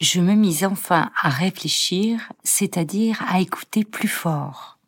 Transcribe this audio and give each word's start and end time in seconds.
je 0.00 0.20
me 0.20 0.34
mis 0.34 0.64
enfin 0.64 1.10
à 1.20 1.28
réfléchir, 1.28 2.32
c'est-à-dire 2.42 3.22
à 3.28 3.40
écouter 3.40 3.84
plus 3.84 4.08
fort. 4.08 4.78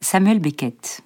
Samuel 0.00 0.40
Beckett. 0.40 1.02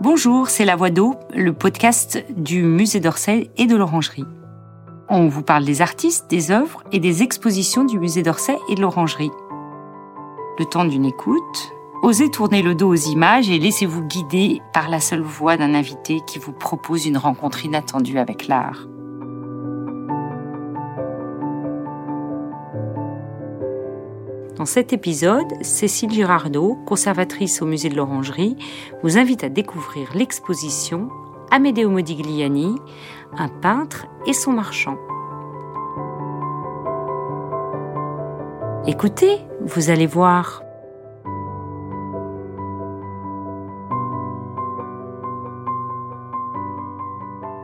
Bonjour, 0.00 0.48
c'est 0.48 0.64
La 0.64 0.76
Voix 0.76 0.90
d'eau, 0.90 1.14
le 1.34 1.52
podcast 1.52 2.22
du 2.36 2.62
Musée 2.62 3.00
d'Orsay 3.00 3.50
et 3.56 3.66
de 3.66 3.76
l'Orangerie. 3.76 4.26
On 5.08 5.28
vous 5.28 5.42
parle 5.42 5.64
des 5.64 5.80
artistes, 5.80 6.28
des 6.28 6.50
œuvres 6.50 6.84
et 6.92 7.00
des 7.00 7.22
expositions 7.22 7.84
du 7.84 7.98
Musée 7.98 8.22
d'Orsay 8.22 8.58
et 8.68 8.74
de 8.74 8.80
l'Orangerie. 8.80 9.30
Le 10.58 10.64
temps 10.66 10.84
d'une 10.84 11.06
écoute, 11.06 11.72
osez 12.02 12.30
tourner 12.30 12.62
le 12.62 12.74
dos 12.74 12.88
aux 12.88 12.94
images 12.94 13.48
et 13.48 13.58
laissez-vous 13.58 14.02
guider 14.02 14.60
par 14.72 14.90
la 14.90 15.00
seule 15.00 15.22
voix 15.22 15.56
d'un 15.56 15.74
invité 15.74 16.20
qui 16.26 16.38
vous 16.38 16.52
propose 16.52 17.06
une 17.06 17.16
rencontre 17.16 17.64
inattendue 17.64 18.18
avec 18.18 18.48
l'art. 18.48 18.88
Dans 24.56 24.66
cet 24.66 24.92
épisode, 24.92 25.46
Cécile 25.62 26.10
Girardot, 26.10 26.76
conservatrice 26.86 27.62
au 27.62 27.66
musée 27.66 27.88
de 27.88 27.96
l'Orangerie, 27.96 28.56
vous 29.02 29.16
invite 29.16 29.44
à 29.44 29.48
découvrir 29.48 30.10
l'exposition 30.14 31.08
Amedeo 31.50 31.88
Modigliani, 31.88 32.76
un 33.36 33.48
peintre 33.48 34.06
et 34.26 34.32
son 34.32 34.52
marchand. 34.52 34.98
Écoutez, 38.86 39.38
vous 39.64 39.90
allez 39.90 40.06
voir. 40.06 40.62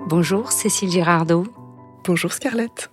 Bonjour 0.08 0.52
Cécile 0.52 0.90
Girardot. 0.90 1.46
Bonjour 2.06 2.32
Scarlett. 2.32 2.90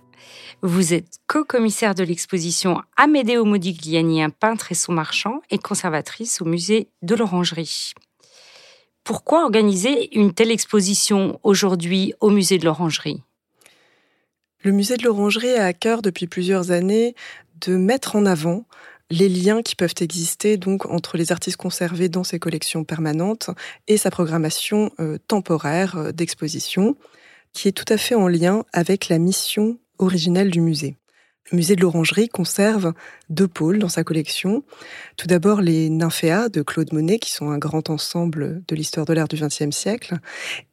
Vous 0.60 0.92
êtes 0.92 1.18
co-commissaire 1.26 1.94
de 1.94 2.04
l'exposition 2.04 2.82
Amedeo 2.98 3.46
Modigliani, 3.46 4.22
un 4.22 4.28
peintre 4.28 4.70
et 4.70 4.74
son 4.74 4.92
marchand, 4.92 5.40
et 5.48 5.56
conservatrice 5.56 6.42
au 6.42 6.44
musée 6.44 6.90
de 7.00 7.14
l'Orangerie. 7.14 7.94
Pourquoi 9.02 9.44
organiser 9.44 10.14
une 10.14 10.34
telle 10.34 10.50
exposition 10.50 11.40
aujourd'hui 11.42 12.12
au 12.20 12.28
musée 12.28 12.58
de 12.58 12.66
l'Orangerie? 12.66 13.22
Le 14.62 14.72
musée 14.72 14.98
de 14.98 15.04
l'Orangerie 15.04 15.54
a 15.54 15.64
à 15.64 15.72
cœur 15.72 16.02
depuis 16.02 16.26
plusieurs 16.26 16.70
années 16.70 17.14
de 17.62 17.78
mettre 17.78 18.16
en 18.16 18.26
avant 18.26 18.66
les 19.10 19.28
liens 19.28 19.62
qui 19.62 19.76
peuvent 19.76 19.94
exister 20.00 20.56
donc 20.56 20.86
entre 20.86 21.16
les 21.16 21.32
artistes 21.32 21.56
conservés 21.56 22.08
dans 22.08 22.24
ses 22.24 22.38
collections 22.38 22.84
permanentes 22.84 23.50
et 23.86 23.96
sa 23.96 24.10
programmation 24.10 24.90
euh, 25.00 25.18
temporaire 25.28 25.96
euh, 25.96 26.12
d'exposition, 26.12 26.96
qui 27.52 27.68
est 27.68 27.72
tout 27.72 27.90
à 27.92 27.96
fait 27.96 28.14
en 28.14 28.28
lien 28.28 28.64
avec 28.72 29.08
la 29.08 29.18
mission 29.18 29.78
originelle 29.98 30.50
du 30.50 30.60
musée. 30.60 30.96
Le 31.52 31.56
musée 31.56 31.76
de 31.76 31.80
l'Orangerie 31.80 32.28
conserve 32.28 32.92
deux 33.28 33.46
pôles 33.46 33.78
dans 33.78 33.88
sa 33.88 34.02
collection. 34.02 34.64
Tout 35.16 35.28
d'abord 35.28 35.60
les 35.60 35.88
Nymphéas 35.90 36.48
de 36.48 36.62
Claude 36.62 36.92
Monet, 36.92 37.20
qui 37.20 37.30
sont 37.30 37.50
un 37.50 37.58
grand 37.58 37.88
ensemble 37.88 38.64
de 38.66 38.74
l'histoire 38.74 39.06
de 39.06 39.12
l'art 39.12 39.28
du 39.28 39.36
XXe 39.36 39.70
siècle, 39.70 40.16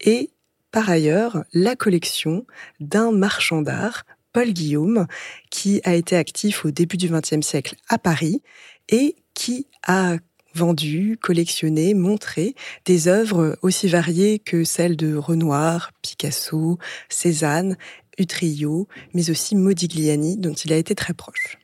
et 0.01 0.31
par 0.71 0.89
ailleurs 0.89 1.43
la 1.53 1.75
collection 1.75 2.47
d'un 2.79 3.11
marchand 3.11 3.61
d'art, 3.61 4.03
Paul 4.33 4.51
Guillaume, 4.51 5.07
qui 5.49 5.79
a 5.83 5.95
été 5.95 6.17
actif 6.17 6.65
au 6.65 6.71
début 6.71 6.97
du 6.97 7.07
XXe 7.07 7.45
siècle 7.45 7.75
à 7.87 7.97
Paris 7.97 8.41
et 8.89 9.15
qui 9.33 9.67
a 9.87 10.17
vendu, 10.55 11.17
collectionné, 11.21 11.93
montré 11.93 12.55
des 12.85 13.07
œuvres 13.07 13.57
aussi 13.61 13.87
variées 13.87 14.39
que 14.39 14.63
celles 14.63 14.97
de 14.97 15.15
Renoir, 15.15 15.91
Picasso, 16.01 16.77
Cézanne 17.09 17.77
Utrillo, 18.17 18.87
mais 19.13 19.29
aussi 19.29 19.55
Modigliani, 19.55 20.37
dont 20.37 20.53
il 20.53 20.73
a 20.73 20.77
été 20.77 20.95
très 20.95 21.13
proche. 21.13 21.57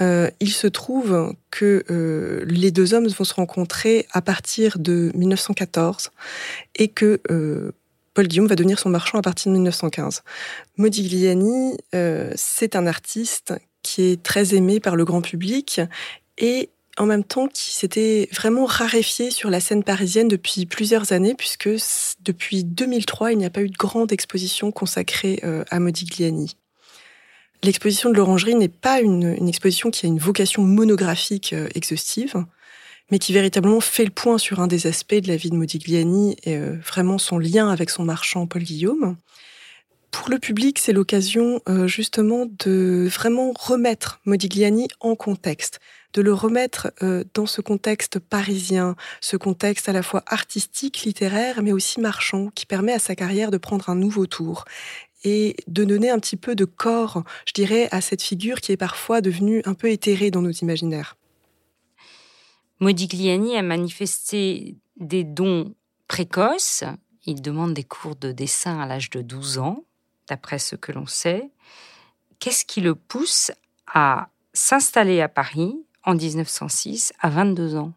Euh, 0.00 0.30
il 0.40 0.50
se 0.50 0.66
trouve 0.66 1.34
que 1.50 1.84
euh, 1.90 2.44
les 2.46 2.70
deux 2.70 2.94
hommes 2.94 3.08
vont 3.08 3.24
se 3.24 3.34
rencontrer 3.34 4.06
à 4.12 4.22
partir 4.22 4.78
de 4.78 5.12
1914 5.14 6.10
et 6.76 6.88
que 6.88 7.20
euh, 7.30 7.72
Paul 8.14 8.28
Guillaume 8.28 8.46
va 8.46 8.56
devenir 8.56 8.78
son 8.78 8.90
marchand 8.90 9.18
à 9.18 9.22
partir 9.22 9.50
de 9.50 9.56
1915. 9.56 10.22
Modigliani, 10.76 11.76
c'est 12.36 12.76
un 12.76 12.86
artiste 12.86 13.54
qui 13.82 14.02
est 14.02 14.22
très 14.22 14.54
aimé 14.54 14.80
par 14.80 14.96
le 14.96 15.04
grand 15.04 15.22
public 15.22 15.80
et 16.38 16.70
en 16.98 17.06
même 17.06 17.24
temps 17.24 17.48
qui 17.48 17.72
s'était 17.72 18.28
vraiment 18.32 18.66
raréfié 18.66 19.30
sur 19.30 19.50
la 19.50 19.60
scène 19.60 19.82
parisienne 19.82 20.28
depuis 20.28 20.66
plusieurs 20.66 21.12
années, 21.12 21.34
puisque 21.34 21.70
depuis 22.20 22.64
2003, 22.64 23.32
il 23.32 23.38
n'y 23.38 23.46
a 23.46 23.50
pas 23.50 23.62
eu 23.62 23.68
de 23.68 23.76
grande 23.76 24.12
exposition 24.12 24.70
consacrée 24.72 25.40
euh, 25.44 25.64
à 25.70 25.80
Modigliani. 25.80 26.56
L'exposition 27.62 28.10
de 28.10 28.16
l'Orangerie 28.16 28.56
n'est 28.56 28.68
pas 28.68 29.00
une, 29.00 29.48
exposition 29.48 29.90
qui 29.90 30.04
a 30.04 30.08
une 30.08 30.18
vocation 30.18 30.62
monographique 30.62 31.52
euh, 31.52 31.68
exhaustive, 31.74 32.44
mais 33.10 33.18
qui 33.18 33.32
véritablement 33.32 33.80
fait 33.80 34.04
le 34.04 34.10
point 34.10 34.38
sur 34.38 34.60
un 34.60 34.66
des 34.66 34.86
aspects 34.86 35.14
de 35.14 35.28
la 35.28 35.36
vie 35.36 35.50
de 35.50 35.56
Modigliani 35.56 36.36
et 36.44 36.56
euh, 36.56 36.76
vraiment 36.86 37.18
son 37.18 37.38
lien 37.38 37.68
avec 37.68 37.90
son 37.90 38.04
marchand 38.04 38.46
Paul 38.46 38.62
Guillaume. 38.62 39.16
Pour 40.10 40.28
le 40.28 40.38
public, 40.38 40.78
c'est 40.78 40.92
l'occasion 40.92 41.62
justement 41.86 42.44
de 42.66 43.08
vraiment 43.10 43.54
remettre 43.58 44.20
Modigliani 44.26 44.88
en 45.00 45.16
contexte, 45.16 45.80
de 46.12 46.22
le 46.22 46.32
remettre 46.32 46.92
euh, 47.02 47.24
dans 47.34 47.46
ce 47.46 47.60
contexte 47.60 48.18
parisien, 48.18 48.96
ce 49.20 49.36
contexte 49.36 49.88
à 49.88 49.92
la 49.92 50.02
fois 50.02 50.22
artistique, 50.26 51.02
littéraire, 51.02 51.62
mais 51.62 51.72
aussi 51.72 52.00
marchand, 52.00 52.50
qui 52.54 52.66
permet 52.66 52.92
à 52.92 52.98
sa 52.98 53.14
carrière 53.14 53.50
de 53.50 53.56
prendre 53.56 53.88
un 53.88 53.94
nouveau 53.94 54.26
tour 54.26 54.64
et 55.24 55.56
de 55.68 55.84
donner 55.84 56.10
un 56.10 56.18
petit 56.18 56.36
peu 56.36 56.54
de 56.54 56.64
corps, 56.64 57.22
je 57.46 57.52
dirais, 57.52 57.88
à 57.92 58.00
cette 58.00 58.22
figure 58.22 58.60
qui 58.60 58.72
est 58.72 58.76
parfois 58.76 59.20
devenue 59.20 59.62
un 59.64 59.74
peu 59.74 59.90
éthérée 59.90 60.30
dans 60.30 60.42
nos 60.42 60.50
imaginaires. 60.50 61.16
Modigliani 62.82 63.56
a 63.56 63.62
manifesté 63.62 64.76
des 64.96 65.22
dons 65.22 65.72
précoces. 66.08 66.82
Il 67.24 67.40
demande 67.40 67.74
des 67.74 67.84
cours 67.84 68.16
de 68.16 68.32
dessin 68.32 68.80
à 68.80 68.86
l'âge 68.86 69.08
de 69.10 69.22
12 69.22 69.58
ans, 69.58 69.84
d'après 70.28 70.58
ce 70.58 70.74
que 70.74 70.90
l'on 70.90 71.06
sait. 71.06 71.48
Qu'est-ce 72.40 72.64
qui 72.64 72.80
le 72.80 72.96
pousse 72.96 73.52
à 73.86 74.30
s'installer 74.52 75.20
à 75.20 75.28
Paris 75.28 75.76
en 76.02 76.16
1906 76.16 77.12
à 77.20 77.30
22 77.30 77.76
ans? 77.76 77.92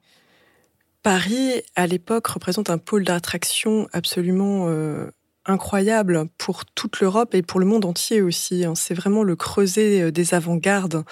Paris, 1.01 1.63
à 1.75 1.87
l'époque, 1.87 2.27
représente 2.27 2.69
un 2.69 2.77
pôle 2.77 3.05
d'attraction 3.05 3.87
absolument 3.91 4.67
euh, 4.69 5.09
incroyable 5.47 6.27
pour 6.37 6.63
toute 6.63 6.99
l'Europe 6.99 7.33
et 7.33 7.41
pour 7.41 7.59
le 7.59 7.65
monde 7.65 7.85
entier 7.85 8.21
aussi. 8.21 8.65
Hein. 8.65 8.75
C'est 8.75 8.93
vraiment 8.93 9.23
le 9.23 9.35
creuset 9.35 10.03
euh, 10.03 10.11
des 10.11 10.35
avant-gardes 10.35 11.03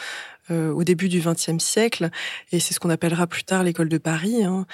euh, 0.51 0.71
au 0.71 0.83
début 0.83 1.09
du 1.09 1.21
XXe 1.21 1.63
siècle, 1.63 2.09
et 2.51 2.59
c'est 2.59 2.73
ce 2.73 2.79
qu'on 2.79 2.89
appellera 2.89 3.27
plus 3.27 3.43
tard 3.43 3.63
l'école 3.63 3.89
de 3.89 3.97
Paris, 3.97 4.43
hein, 4.43 4.65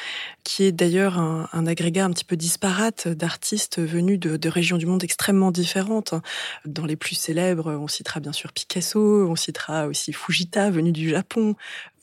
qui 0.43 0.63
est 0.63 0.71
d'ailleurs 0.71 1.19
un, 1.19 1.47
un, 1.53 1.67
agrégat 1.67 2.05
un 2.05 2.11
petit 2.11 2.25
peu 2.25 2.35
disparate 2.35 3.07
d'artistes 3.07 3.79
venus 3.79 4.19
de, 4.19 4.37
de, 4.37 4.49
régions 4.49 4.77
du 4.77 4.85
monde 4.85 5.03
extrêmement 5.03 5.51
différentes. 5.51 6.13
Dans 6.65 6.85
les 6.85 6.95
plus 6.95 7.15
célèbres, 7.15 7.71
on 7.73 7.87
citera 7.87 8.19
bien 8.19 8.33
sûr 8.33 8.51
Picasso, 8.51 9.27
on 9.29 9.35
citera 9.35 9.87
aussi 9.87 10.13
Fujita, 10.13 10.71
venu 10.71 10.91
du 10.91 11.09
Japon, 11.09 11.55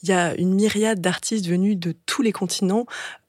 il 0.02 0.10
y 0.10 0.12
a 0.12 0.34
une 0.36 0.54
myriade 0.54 1.00
d'artistes 1.00 1.46
venus 1.46 1.76
de 1.76 1.94
tous 2.06 2.22
les 2.22 2.32
continents, 2.32 2.86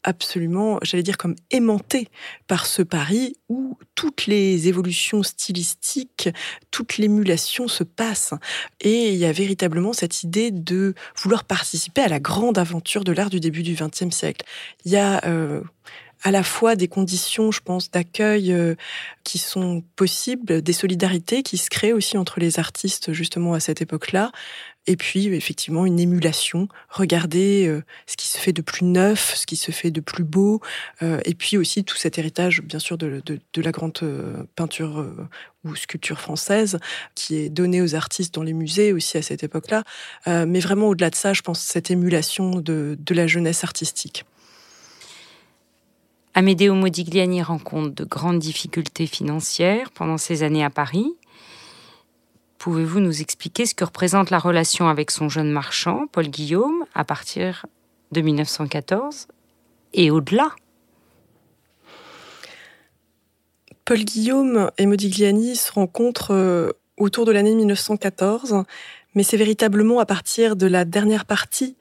absolument, 0.07 0.79
j'allais 0.83 1.03
dire, 1.03 1.17
comme 1.17 1.35
aimantés 1.51 2.07
par 2.47 2.65
ce 2.65 2.81
Paris 2.81 3.35
où 3.49 3.77
toutes 3.93 4.25
les 4.25 4.69
évolutions 4.69 5.21
stylistiques, 5.21 6.29
toute 6.71 6.97
l'émulation 6.97 7.67
se 7.67 7.83
passent. 7.83 8.33
Et 8.79 9.09
il 9.09 9.15
y 9.15 9.25
a 9.25 9.33
véritablement 9.33 9.91
cette 9.91 10.23
idée 10.23 10.49
de 10.51 10.95
vouloir 11.21 11.43
participer 11.43 12.01
à 12.01 12.07
la 12.07 12.21
grande 12.21 12.57
aventure 12.57 13.03
de 13.03 13.11
l'art 13.11 13.29
du 13.29 13.41
début 13.41 13.63
du 13.63 13.75
XXe 13.75 14.15
siècle. 14.15 14.45
Il 14.85 14.93
y 14.93 14.97
a 14.97 15.25
euh, 15.25 15.61
à 16.23 16.31
la 16.31 16.43
fois 16.43 16.75
des 16.75 16.87
conditions, 16.87 17.51
je 17.51 17.61
pense, 17.61 17.91
d'accueil 17.91 18.51
euh, 18.51 18.75
qui 19.23 19.37
sont 19.37 19.83
possibles, 19.95 20.61
des 20.61 20.73
solidarités 20.73 21.43
qui 21.43 21.57
se 21.57 21.69
créent 21.69 21.93
aussi 21.93 22.17
entre 22.17 22.39
les 22.39 22.59
artistes 22.59 23.13
justement 23.13 23.53
à 23.53 23.59
cette 23.59 23.81
époque-là, 23.81 24.31
et 24.87 24.95
puis 24.95 25.27
effectivement 25.27 25.85
une 25.85 25.99
émulation. 25.99 26.69
Regardez 26.89 27.67
euh, 27.67 27.83
ce 28.07 28.17
qui 28.17 28.27
se 28.27 28.37
fait 28.37 28.53
de 28.53 28.61
plus 28.61 28.85
neuf, 28.85 29.35
ce 29.35 29.45
qui 29.45 29.57
se 29.57 29.71
fait 29.71 29.91
de 29.91 30.01
plus 30.01 30.23
beau, 30.23 30.61
euh, 31.03 31.19
et 31.25 31.35
puis 31.35 31.57
aussi 31.57 31.83
tout 31.83 31.97
cet 31.97 32.17
héritage, 32.17 32.61
bien 32.61 32.79
sûr, 32.79 32.97
de, 32.97 33.21
de, 33.25 33.61
la 33.61 33.71
grande 33.71 33.99
peinture 34.55 35.05
ou 35.65 35.75
sculpture 35.75 36.19
française 36.19 36.79
qui 37.15 37.35
est 37.35 37.49
donnée 37.49 37.81
aux 37.81 37.95
artistes 37.95 38.33
dans 38.33 38.43
les 38.43 38.53
musées 38.53 38.93
aussi 38.93 39.17
à 39.17 39.21
cette 39.21 39.43
époque-là. 39.43 39.83
mais 40.45 40.59
vraiment 40.59 40.87
au-delà 40.89 41.09
de 41.09 41.15
ça, 41.15 41.33
je 41.33 41.41
pense 41.41 41.59
cette 41.59 41.91
émulation 41.91 42.51
de, 42.51 42.97
de 42.99 43.13
la 43.13 43.27
jeunesse 43.27 43.63
artistique. 43.63 44.25
Amedeo 46.37 46.75
Modigliani 46.75 47.41
rencontre 47.41 47.95
de 47.95 48.03
grandes 48.03 48.37
difficultés 48.37 49.07
financières 49.07 49.89
pendant 49.89 50.19
ses 50.19 50.43
années 50.43 50.63
à 50.63 50.69
Paris. 50.69 51.15
Pouvez-vous 52.59 52.99
nous 52.99 53.23
expliquer 53.23 53.65
ce 53.65 53.73
que 53.73 53.83
représente 53.83 54.29
la 54.29 54.37
relation 54.37 54.87
avec 54.87 55.09
son 55.09 55.29
jeune 55.29 55.49
marchand, 55.49 56.05
Paul 56.11 56.27
Guillaume, 56.27 56.85
à 56.93 57.03
partir 57.03 57.65
de 58.11 58.21
1914 58.21 59.27
et 59.95 60.11
au-delà? 60.11 60.51
Paul 63.83 64.03
Guillaume 64.05 64.69
et 64.77 64.85
Modigliani 64.85 65.55
se 65.55 65.71
rencontrent 65.71 66.35
euh, 66.35 66.71
autour 66.97 67.25
de 67.25 67.31
l'année 67.31 67.55
1914, 67.55 68.63
mais 69.15 69.23
c'est 69.23 69.37
véritablement 69.37 69.99
à 69.99 70.05
partir 70.05 70.55
de 70.55 70.67
la 70.67 70.85
dernière 70.85 71.25
partie 71.25 71.77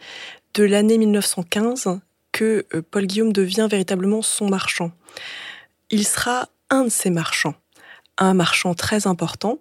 de 0.54 0.64
l'année 0.64 0.96
1915 0.96 2.00
que 2.36 2.66
euh, 2.74 2.82
Paul 2.82 3.06
Guillaume 3.06 3.32
devient 3.32 3.66
véritablement 3.70 4.20
son 4.20 4.50
marchand. 4.50 4.92
Il 5.90 6.06
sera 6.06 6.50
un 6.68 6.84
de 6.84 6.90
ces 6.90 7.08
marchands 7.08 7.54
un 8.18 8.32
marchand 8.32 8.72
très 8.72 9.06
important, 9.06 9.58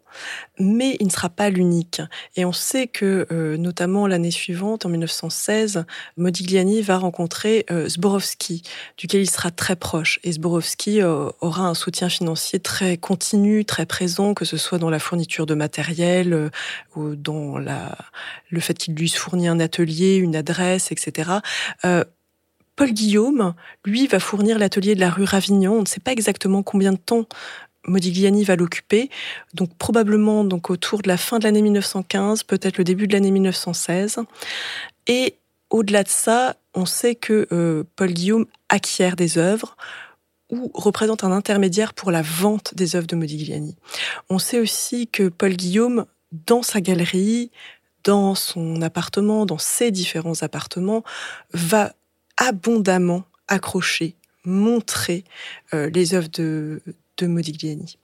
mais 0.60 0.96
il 1.02 1.08
ne 1.08 1.12
sera 1.12 1.28
pas 1.28 1.50
l'unique. 1.50 2.02
Et 2.38 2.46
on 2.46 2.54
sait 2.54 2.88
que, 2.88 3.28
euh, 3.30 3.58
notamment 3.58 4.08
l'année 4.08 4.32
suivante, 4.32 4.86
en 4.86 4.90
1916, 4.90 5.84
Modigliani 6.16 6.82
va 6.82 6.98
rencontrer 6.98 7.66
euh, 7.70 7.90
Zborowski, 7.90 8.64
duquel 8.98 9.20
il 9.20 9.30
sera 9.30 9.52
très 9.52 9.76
proche. 9.76 10.22
Et 10.24 10.32
Zborowski 10.32 11.04
aura 11.04 11.68
un 11.68 11.74
soutien 11.74 12.08
financier 12.08 12.62
très 12.62 12.96
continu, 12.96 13.66
très 13.66 13.86
présent, 13.86 14.34
que 14.34 14.46
ce 14.46 14.56
soit 14.56 14.78
dans 14.78 14.90
la 14.90 15.00
fourniture 15.00 15.46
de 15.46 15.54
matériel 15.54 16.50
ou 16.96 17.16
dans 17.16 17.58
le 17.58 18.60
fait 18.62 18.76
qu'il 18.76 18.96
lui 18.96 19.10
fournit 19.10 19.50
un 19.50 19.60
atelier, 19.60 20.16
une 20.16 20.38
adresse, 20.38 20.94
etc. 20.94 21.40
Paul 22.76 22.92
Guillaume, 22.92 23.54
lui, 23.86 24.08
va 24.08 24.20
fournir 24.20 24.60
l'atelier 24.60 24.96
de 24.96 25.00
la 25.00 25.10
rue 25.10 25.24
Ravignan. 25.24 25.74
On 25.74 25.82
ne 25.82 25.88
sait 25.88 26.00
pas 26.00 26.12
exactement 26.12 26.64
combien 26.64 26.92
de 26.92 26.98
temps 26.98 27.26
Modigliani 27.88 28.44
va 28.44 28.56
l'occuper, 28.56 29.10
donc 29.54 29.76
probablement 29.78 30.44
donc 30.44 30.70
autour 30.70 31.02
de 31.02 31.08
la 31.08 31.18
fin 31.18 31.40
de 31.40 31.44
l'année 31.44 31.62
1915, 31.62 32.44
peut-être 32.44 32.78
le 32.78 32.84
début 32.84 33.08
de 33.08 33.14
l'année 33.14 33.32
1916. 33.32 34.22
Et 35.08 35.36
au-delà 35.70 36.04
de 36.04 36.10
ça, 36.10 36.56
on 36.74 36.86
sait 36.86 37.16
que 37.16 37.48
euh, 37.52 37.84
Paul 37.96 38.12
Guillaume 38.12 38.46
acquiert 38.70 39.16
des 39.16 39.38
œuvres 39.38 39.78
ou 40.52 40.72
représente 40.74 41.24
un 41.24 41.32
intermédiaire 41.32 41.94
pour 41.94 42.12
la 42.12 42.22
vente 42.22 42.76
des 42.76 42.96
œuvres 42.96 43.08
de 43.08 43.16
Modigliani. 43.16 43.76
On 44.30 44.40
sait 44.40 44.60
aussi 44.60 45.08
que 45.08 45.30
Paul 45.30 45.54
Guillaume, 45.54 46.06
dans 46.32 46.62
sa 46.62 46.82
galerie, 46.82 47.52
dans 48.04 48.36
son 48.36 48.82
appartement, 48.82 49.46
dans 49.46 49.58
ses 49.58 49.90
différents 49.90 50.44
appartements, 50.44 51.04
va 51.54 51.94
abondamment 52.38 53.24
accrocher, 53.48 54.16
montrer 54.44 55.24
euh, 55.74 55.90
les 55.90 56.14
œuvres 56.14 56.30
de, 56.30 56.82
Modigliani. 57.22 57.98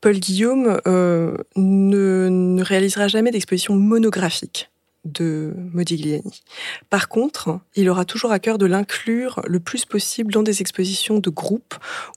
Paul 0.00 0.18
Guillaume 0.18 0.80
euh, 0.86 1.36
ne, 1.56 2.62
réalisera 2.62 3.08
jamais 3.08 3.30
d'exposition 3.30 3.74
monographique 3.74 4.70
de 5.04 5.52
Modigliani. 5.72 6.42
Par 6.88 7.08
contre, 7.08 7.60
il 7.76 7.90
aura 7.90 8.06
toujours 8.06 8.32
à 8.32 8.38
cœur 8.38 8.56
de 8.56 8.64
l'inclure 8.64 9.42
le 9.46 9.60
plus 9.60 9.84
possible 9.84 10.32
dans 10.32 10.42
des 10.42 10.62
expositions 10.62 11.18
de 11.18 11.28
groupe 11.28 11.74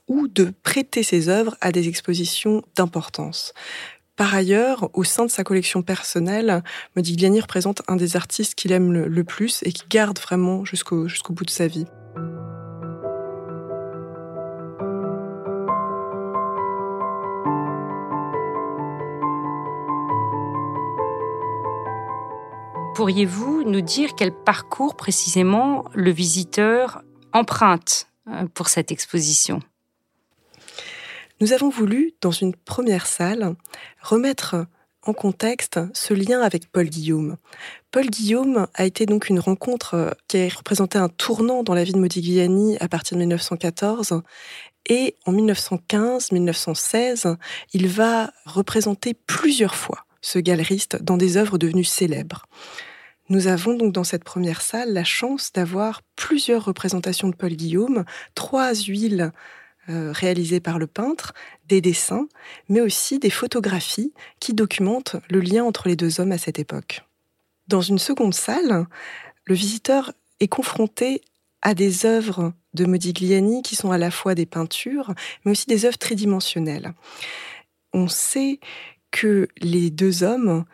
ou 0.08 0.26
de 0.26 0.52
prêter 0.62 1.02
ses 1.02 1.28
œuvres 1.28 1.54
à 1.60 1.70
des 1.70 1.86
expositions 1.86 2.62
d'importance. 2.76 3.52
Par 4.18 4.34
ailleurs, 4.34 4.90
au 4.94 5.04
sein 5.04 5.26
de 5.26 5.30
sa 5.30 5.44
collection 5.44 5.82
personnelle, 5.82 6.64
Modigliani 6.96 7.40
représente 7.40 7.82
un 7.86 7.94
des 7.94 8.16
artistes 8.16 8.56
qu'il 8.56 8.72
aime 8.72 8.92
le, 8.92 9.24
plus 9.24 9.60
et 9.62 9.70
qui 9.70 9.84
garde 9.88 10.18
vraiment 10.18 10.64
jusqu'au 10.64 11.06
bout 11.30 11.44
de 11.44 11.50
sa 11.50 11.68
vie. 11.68 11.86
Pourriez-vous 22.96 23.62
nous 23.62 23.80
dire 23.82 24.16
quel 24.16 24.32
parcours 24.32 24.96
précisément 24.96 25.84
le 25.94 26.10
visiteur 26.10 27.02
emprunte 27.32 28.08
euh, 28.26 28.46
pour 28.52 28.68
cette 28.68 28.90
exposition? 28.90 29.60
Nous 31.40 31.52
avons 31.52 31.68
voulu, 31.68 32.14
dans 32.20 32.32
une 32.32 32.54
première 32.54 33.06
salle, 33.06 33.54
remettre 34.02 34.56
en 35.02 35.12
contexte 35.12 35.78
ce 35.94 36.12
lien 36.12 36.40
avec 36.40 36.72
Paul 36.72 36.86
Guillaume. 36.86 37.36
Paul 37.92 38.06
Guillaume 38.06 38.66
a 38.74 38.84
été 38.84 39.06
donc 39.06 39.28
une 39.28 39.38
rencontre 39.38 39.94
euh, 39.94 40.10
qui 40.26 40.38
a 40.38 40.48
représenté 40.48 40.98
un 40.98 41.08
tournant 41.08 41.62
dans 41.62 41.74
la 41.74 41.84
vie 41.84 41.92
de 41.92 41.98
Modigliani 41.98 42.76
à 42.78 42.88
partir 42.88 43.16
de 43.16 43.20
1914 43.20 44.22
et 44.88 45.14
en 45.26 45.32
1915-1916, 45.32 47.36
il 47.72 47.86
va 47.88 48.32
représenter 48.44 49.14
plusieurs 49.14 49.76
fois 49.76 50.04
ce 50.20 50.40
galeriste 50.40 51.00
dans 51.02 51.16
des 51.16 51.36
œuvres 51.36 51.58
devenues 51.58 51.84
célèbres. 51.84 52.46
Nous 53.28 53.46
avons 53.46 53.74
donc 53.74 53.92
dans 53.92 54.02
cette 54.04 54.24
première 54.24 54.62
salle 54.62 54.92
la 54.92 55.04
chance 55.04 55.52
d'avoir 55.52 56.02
plusieurs 56.16 56.64
représentations 56.64 57.28
de 57.28 57.36
Paul 57.36 57.52
Guillaume, 57.52 58.04
trois 58.34 58.74
huiles 58.74 59.30
euh, 59.88 60.12
réalisées 60.12 60.60
par 60.60 60.78
le 60.78 60.86
peintre, 60.86 61.32
des 61.66 61.80
dessins, 61.80 62.28
mais 62.68 62.80
aussi 62.80 63.18
des 63.18 63.30
photographies 63.30 64.12
qui 64.40 64.54
documentent 64.54 65.16
le 65.30 65.40
lien 65.40 65.64
entre 65.64 65.88
les 65.88 65.96
deux 65.96 66.20
hommes 66.20 66.32
à 66.32 66.38
cette 66.38 66.58
époque. 66.58 67.04
Dans 67.68 67.80
une 67.80 67.98
seconde 67.98 68.34
salle, 68.34 68.86
le 69.44 69.54
visiteur 69.54 70.12
est 70.40 70.48
confronté 70.48 71.22
à 71.62 71.74
des 71.74 72.06
œuvres 72.06 72.52
de 72.74 72.84
Modigliani 72.84 73.62
qui 73.62 73.76
sont 73.76 73.90
à 73.90 73.98
la 73.98 74.10
fois 74.10 74.34
des 74.34 74.46
peintures, 74.46 75.14
mais 75.44 75.52
aussi 75.52 75.66
des 75.66 75.84
œuvres 75.84 75.98
tridimensionnelles. 75.98 76.92
On 77.92 78.08
sait 78.08 78.60
que 79.10 79.48
les 79.60 79.90
deux 79.90 80.22
hommes, 80.22 80.64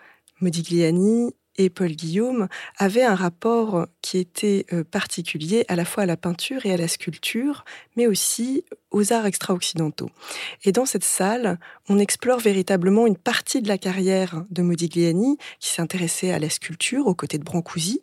Modigliani 0.41 1.35
et 1.57 1.71
Paul 1.71 1.93
Guillaume 1.93 2.49
avaient 2.79 3.05
un 3.05 3.15
rapport 3.15 3.87
qui 4.03 4.19
était 4.19 4.67
euh, 4.73 4.85
particulier 4.85 5.65
à 5.69 5.77
la 5.77 5.85
fois 5.85 6.05
à 6.05 6.07
la 6.07 6.17
peinture 6.17 6.67
et 6.67 6.73
à 6.73 6.77
la 6.77 6.89
sculpture, 6.89 7.65
mais 7.97 8.07
aussi 8.07 8.65
aux 8.91 9.13
arts 9.13 9.27
extra-occidentaux. 9.27 10.11
Et 10.65 10.73
dans 10.73 10.87
cette 10.87 11.05
salle, 11.05 11.59
on 11.89 11.99
explore 11.99 12.41
véritablement 12.41 13.07
une 13.07 13.17
partie 13.17 13.63
de 13.63 13.69
la 13.69 13.79
carrière 13.79 14.45
de 14.51 14.63
Modigliani, 14.63 15.39
qui 15.61 15.71
s'intéressait 15.71 16.33
à 16.33 16.39
la 16.39 16.51
sculpture 16.51 17.07
aux 17.07 17.15
côtés 17.15 17.39
de 17.39 17.45
Brancusi, 17.45 18.03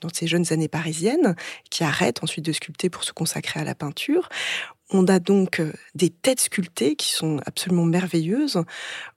dans 0.00 0.08
ses 0.12 0.26
jeunes 0.26 0.52
années 0.52 0.68
parisiennes, 0.68 1.36
qui 1.70 1.84
arrête 1.84 2.22
ensuite 2.22 2.44
de 2.44 2.52
sculpter 2.52 2.90
pour 2.90 3.04
se 3.04 3.12
consacrer 3.12 3.60
à 3.60 3.64
la 3.64 3.74
peinture. 3.74 4.28
On 4.94 5.06
a 5.06 5.18
donc 5.18 5.60
euh, 5.60 5.72
des 5.94 6.10
têtes 6.10 6.40
sculptées 6.40 6.96
qui 6.96 7.10
sont 7.12 7.40
absolument 7.46 7.84
merveilleuses. 7.84 8.62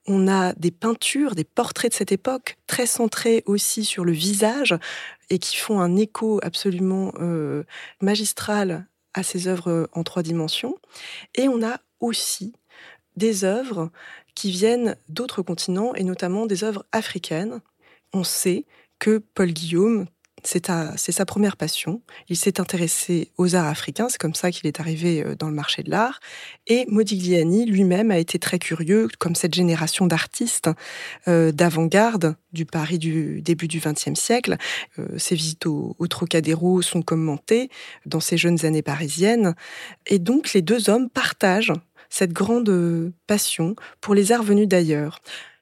On 0.08 0.28
a 0.28 0.54
des 0.54 0.72
peintures, 0.72 1.36
des 1.36 1.44
portraits 1.44 1.92
de 1.92 1.96
cette 1.96 2.14
époque, 2.14 2.58
très 2.66 2.86
centrés 2.86 3.44
aussi 3.46 3.84
sur 3.84 4.06
le 4.06 4.14
visage 4.14 4.76
et 5.30 5.38
qui 5.38 5.58
font 5.58 5.82
un 5.82 5.98
écho 5.98 6.40
absolument 6.44 7.12
euh, 7.20 7.64
magistral 8.02 8.88
à 9.14 9.24
ces 9.24 9.48
œuvres 9.48 9.70
euh, 9.70 9.88
en 9.92 10.04
trois 10.04 10.24
dimensions. 10.24 10.78
Et 11.36 11.50
on 11.50 11.62
a 11.62 11.82
aussi 12.00 12.54
des 13.18 13.44
œuvres 13.44 13.92
qui 14.34 14.52
viennent 14.52 14.96
d'autres 15.10 15.42
continents 15.42 15.94
et 15.96 16.04
notamment 16.04 16.46
des 16.46 16.64
œuvres 16.64 16.86
africaines. 16.94 17.62
On 18.14 18.24
sait 18.24 18.66
que 19.00 19.18
Paul 19.34 19.52
Guillaume, 19.52 20.06
c'est 20.46 21.12
sa 21.12 21.26
première 21.26 21.58
passion. 21.58 22.02
Il 22.30 22.38
s'est 22.38 22.60
intéressé 22.60 23.32
aux 23.38 23.56
arts 23.56 23.66
africains, 23.66 24.10
c'est 24.10 24.20
comme 24.20 24.36
ça 24.36 24.52
qu'il 24.52 24.68
est 24.68 24.80
arrivé 24.80 25.24
euh, 25.24 25.36
dans 25.36 25.48
le 25.48 25.54
marché 25.54 25.82
de 25.84 25.90
l'art. 25.90 26.20
Et 26.68 26.86
Modigliani 26.88 27.66
lui-même 27.66 28.12
a 28.12 28.18
été 28.18 28.38
très 28.38 28.60
curieux, 28.60 29.08
comme 29.18 29.36
cette 29.36 29.56
génération 29.56 30.06
d'artistes 30.06 30.70
euh, 31.28 31.52
d'avant-garde 31.52 32.36
du 32.54 32.66
Paris 32.66 33.00
du 33.00 33.42
début 33.42 33.68
du 33.68 33.80
XXe 33.80 34.20
siècle. 34.20 34.58
Euh, 35.00 35.18
ses 35.18 35.36
visites 35.36 35.66
au, 35.66 35.96
au, 35.98 36.08
Trocadéro 36.08 36.82
sont 36.82 37.02
commentées 37.02 37.70
dans 38.06 38.20
ses 38.20 38.38
jeunes 38.38 38.66
années 38.66 38.84
parisiennes. 38.84 39.56
Et 40.06 40.20
donc 40.20 40.54
les 40.54 40.62
deux 40.62 40.90
hommes 40.90 41.10
partagent 41.10 41.74
cette 42.10 42.34
grande 42.34 43.12
passion 43.28 43.76
pour 44.00 44.14
les 44.14 44.32
arts 44.32 44.44
venus 44.44 44.68
d'ailleurs. 44.68 45.22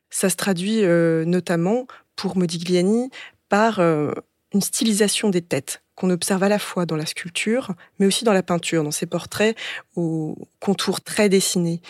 Ça 0.10 0.30
se 0.30 0.36
traduit 0.36 0.84
notamment 1.26 1.88
pour 2.16 2.38
Modigliani 2.38 3.10
par 3.50 3.80
une 4.54 4.62
stylisation 4.62 5.30
des 5.30 5.42
têtes 5.42 5.82
qu'on 5.96 6.10
observe 6.10 6.44
à 6.44 6.50
la 6.50 6.60
fois 6.60 6.86
dans 6.86 6.96
la 6.96 7.06
sculpture, 7.06 7.74
mais 8.00 8.06
aussi 8.06 8.24
dans 8.24 8.34
la 8.34 8.44
peinture, 8.44 8.84
dans 8.84 8.92
ses 8.92 9.06
portraits 9.06 9.56
aux 9.96 10.36
contours 10.60 11.02
très 11.02 11.30
dessinés 11.30 11.82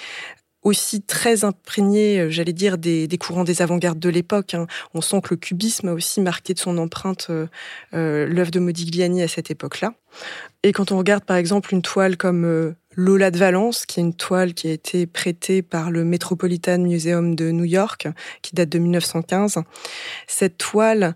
aussi 0.64 1.02
très 1.02 1.44
imprégné, 1.44 2.20
euh, 2.20 2.30
j'allais 2.30 2.54
dire, 2.54 2.78
des, 2.78 3.08
courants 3.20 3.44
des 3.44 3.62
avant-gardes 3.62 4.00
de 4.00 4.10
l'époque. 4.10 4.54
Hein. 4.54 4.68
On 4.94 5.02
sent 5.02 5.22
que 5.22 5.32
le 5.32 5.38
cubisme 5.38 5.90
a 5.90 5.94
aussi 5.94 6.22
marqué 6.22 6.54
de 6.54 6.60
son 6.60 6.78
empreinte 6.78 7.28
euh, 7.30 7.48
euh, 7.94 8.26
l'œuvre 8.26 8.52
de 8.52 8.60
Modigliani 8.60 9.22
à 9.22 9.28
cette 9.28 9.52
époque-là. 9.52 9.94
Et 10.64 10.72
quand 10.72 10.92
on 10.92 10.98
regarde 10.98 11.26
par 11.26 11.38
exemple 11.38 11.74
une 11.74 11.82
toile 11.82 12.18
comme 12.18 12.76
Lola 12.96 13.32
de 13.32 13.38
Valence, 13.38 13.86
qui 13.86 14.00
est 14.00 14.04
une 14.04 14.14
toile 14.14 14.54
qui 14.54 14.68
a 14.68 14.72
été 14.72 15.06
prêtée 15.06 15.62
par 15.62 15.92
le 15.92 16.06
Metropolitan 16.06 16.80
Museum 16.80 17.36
de 17.36 17.52
New 17.52 17.66
York, 17.66 18.08
qui 18.42 18.56
date 18.56 18.70
de 18.70 18.80
1915, 18.80 19.60
cette 20.28 20.58
toile 20.58 21.16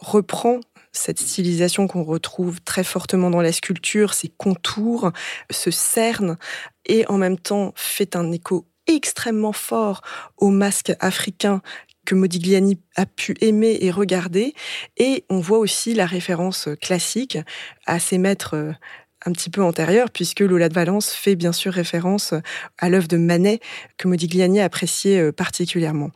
reprend 0.00 0.60
cette 0.92 1.20
stylisation 1.20 1.86
qu'on 1.86 2.04
retrouve 2.04 2.60
très 2.60 2.84
fortement 2.84 3.30
dans 3.30 3.42
la 3.42 3.52
sculpture, 3.52 4.14
ces 4.14 4.28
contours, 4.28 5.12
se 5.50 5.70
cerne 5.70 6.38
et 6.86 7.06
en 7.08 7.18
même 7.18 7.38
temps 7.38 7.72
fait 7.76 8.16
un 8.16 8.32
écho 8.32 8.66
extrêmement 8.86 9.52
fort 9.52 10.02
au 10.38 10.48
masque 10.48 10.92
africain 11.00 11.62
que 12.06 12.14
Modigliani 12.14 12.80
a 12.96 13.04
pu 13.04 13.36
aimer 13.42 13.78
et 13.82 13.90
regarder. 13.90 14.54
Et 14.96 15.26
on 15.28 15.40
voit 15.40 15.58
aussi 15.58 15.92
la 15.92 16.06
référence 16.06 16.68
classique 16.80 17.36
à 17.84 17.98
ces 17.98 18.16
maîtres 18.16 18.72
un 19.26 19.32
petit 19.32 19.50
peu 19.50 19.62
antérieure, 19.62 20.10
puisque 20.10 20.40
Lola 20.40 20.68
de 20.68 20.74
Valence 20.74 21.10
fait 21.12 21.34
bien 21.34 21.52
sûr 21.52 21.72
référence 21.72 22.34
à 22.78 22.88
l'œuvre 22.88 23.08
de 23.08 23.16
Manet, 23.16 23.60
que 23.96 24.08
Modigliani 24.08 24.60
appréciait 24.60 25.20
euh, 25.20 25.32
particulièrement. 25.32 26.10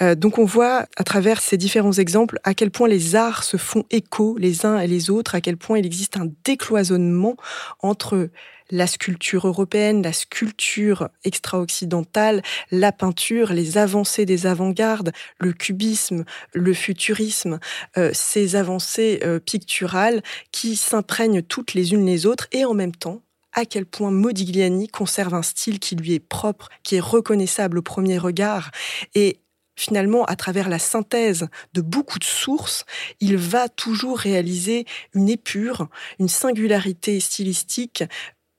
Euh, 0.00 0.14
donc 0.14 0.38
on 0.38 0.44
voit 0.44 0.86
à 0.96 1.04
travers 1.04 1.40
ces 1.40 1.56
différents 1.56 1.92
exemples 1.92 2.38
à 2.44 2.54
quel 2.54 2.70
point 2.70 2.88
les 2.88 3.16
arts 3.16 3.44
se 3.44 3.56
font 3.56 3.84
écho 3.90 4.36
les 4.38 4.66
uns 4.66 4.78
et 4.78 4.86
les 4.86 5.10
autres, 5.10 5.34
à 5.34 5.40
quel 5.40 5.56
point 5.56 5.78
il 5.78 5.86
existe 5.86 6.16
un 6.16 6.28
décloisonnement 6.44 7.36
entre 7.80 8.28
la 8.72 8.88
sculpture 8.88 9.46
européenne, 9.46 10.02
la 10.02 10.12
sculpture 10.12 11.10
extra-occidentale, 11.22 12.42
la 12.72 12.90
peinture, 12.90 13.52
les 13.52 13.78
avancées 13.78 14.26
des 14.26 14.46
avant-gardes, 14.46 15.12
le 15.38 15.52
cubisme, 15.52 16.24
le 16.54 16.72
futurisme, 16.72 17.60
euh, 17.98 18.10
ces 18.14 18.56
avancées 18.56 19.20
euh, 19.22 19.38
picturales 19.38 20.22
qui 20.50 20.74
s'imprègnent 20.74 21.42
toutes 21.42 21.74
les 21.74 21.92
unes 21.92 22.06
les 22.06 22.26
autres 22.26 22.48
et 22.50 22.64
en 22.64 22.74
même 22.74 22.96
temps 22.96 23.22
à 23.52 23.66
quel 23.66 23.84
point 23.84 24.10
Modigliani 24.10 24.88
conserve 24.88 25.34
un 25.34 25.42
style 25.42 25.78
qui 25.78 25.94
lui 25.94 26.14
est 26.14 26.20
propre, 26.20 26.70
qui 26.82 26.96
est 26.96 27.00
reconnaissable 27.00 27.78
au 27.78 27.82
premier 27.82 28.16
regard. 28.16 28.70
Et 29.14 29.40
finalement, 29.76 30.24
à 30.24 30.36
travers 30.36 30.70
la 30.70 30.78
synthèse 30.78 31.48
de 31.74 31.82
beaucoup 31.82 32.18
de 32.18 32.24
sources, 32.24 32.86
il 33.20 33.36
va 33.36 33.68
toujours 33.68 34.18
réaliser 34.18 34.86
une 35.14 35.28
épure, 35.28 35.88
une 36.18 36.28
singularité 36.28 37.20
stylistique 37.20 38.04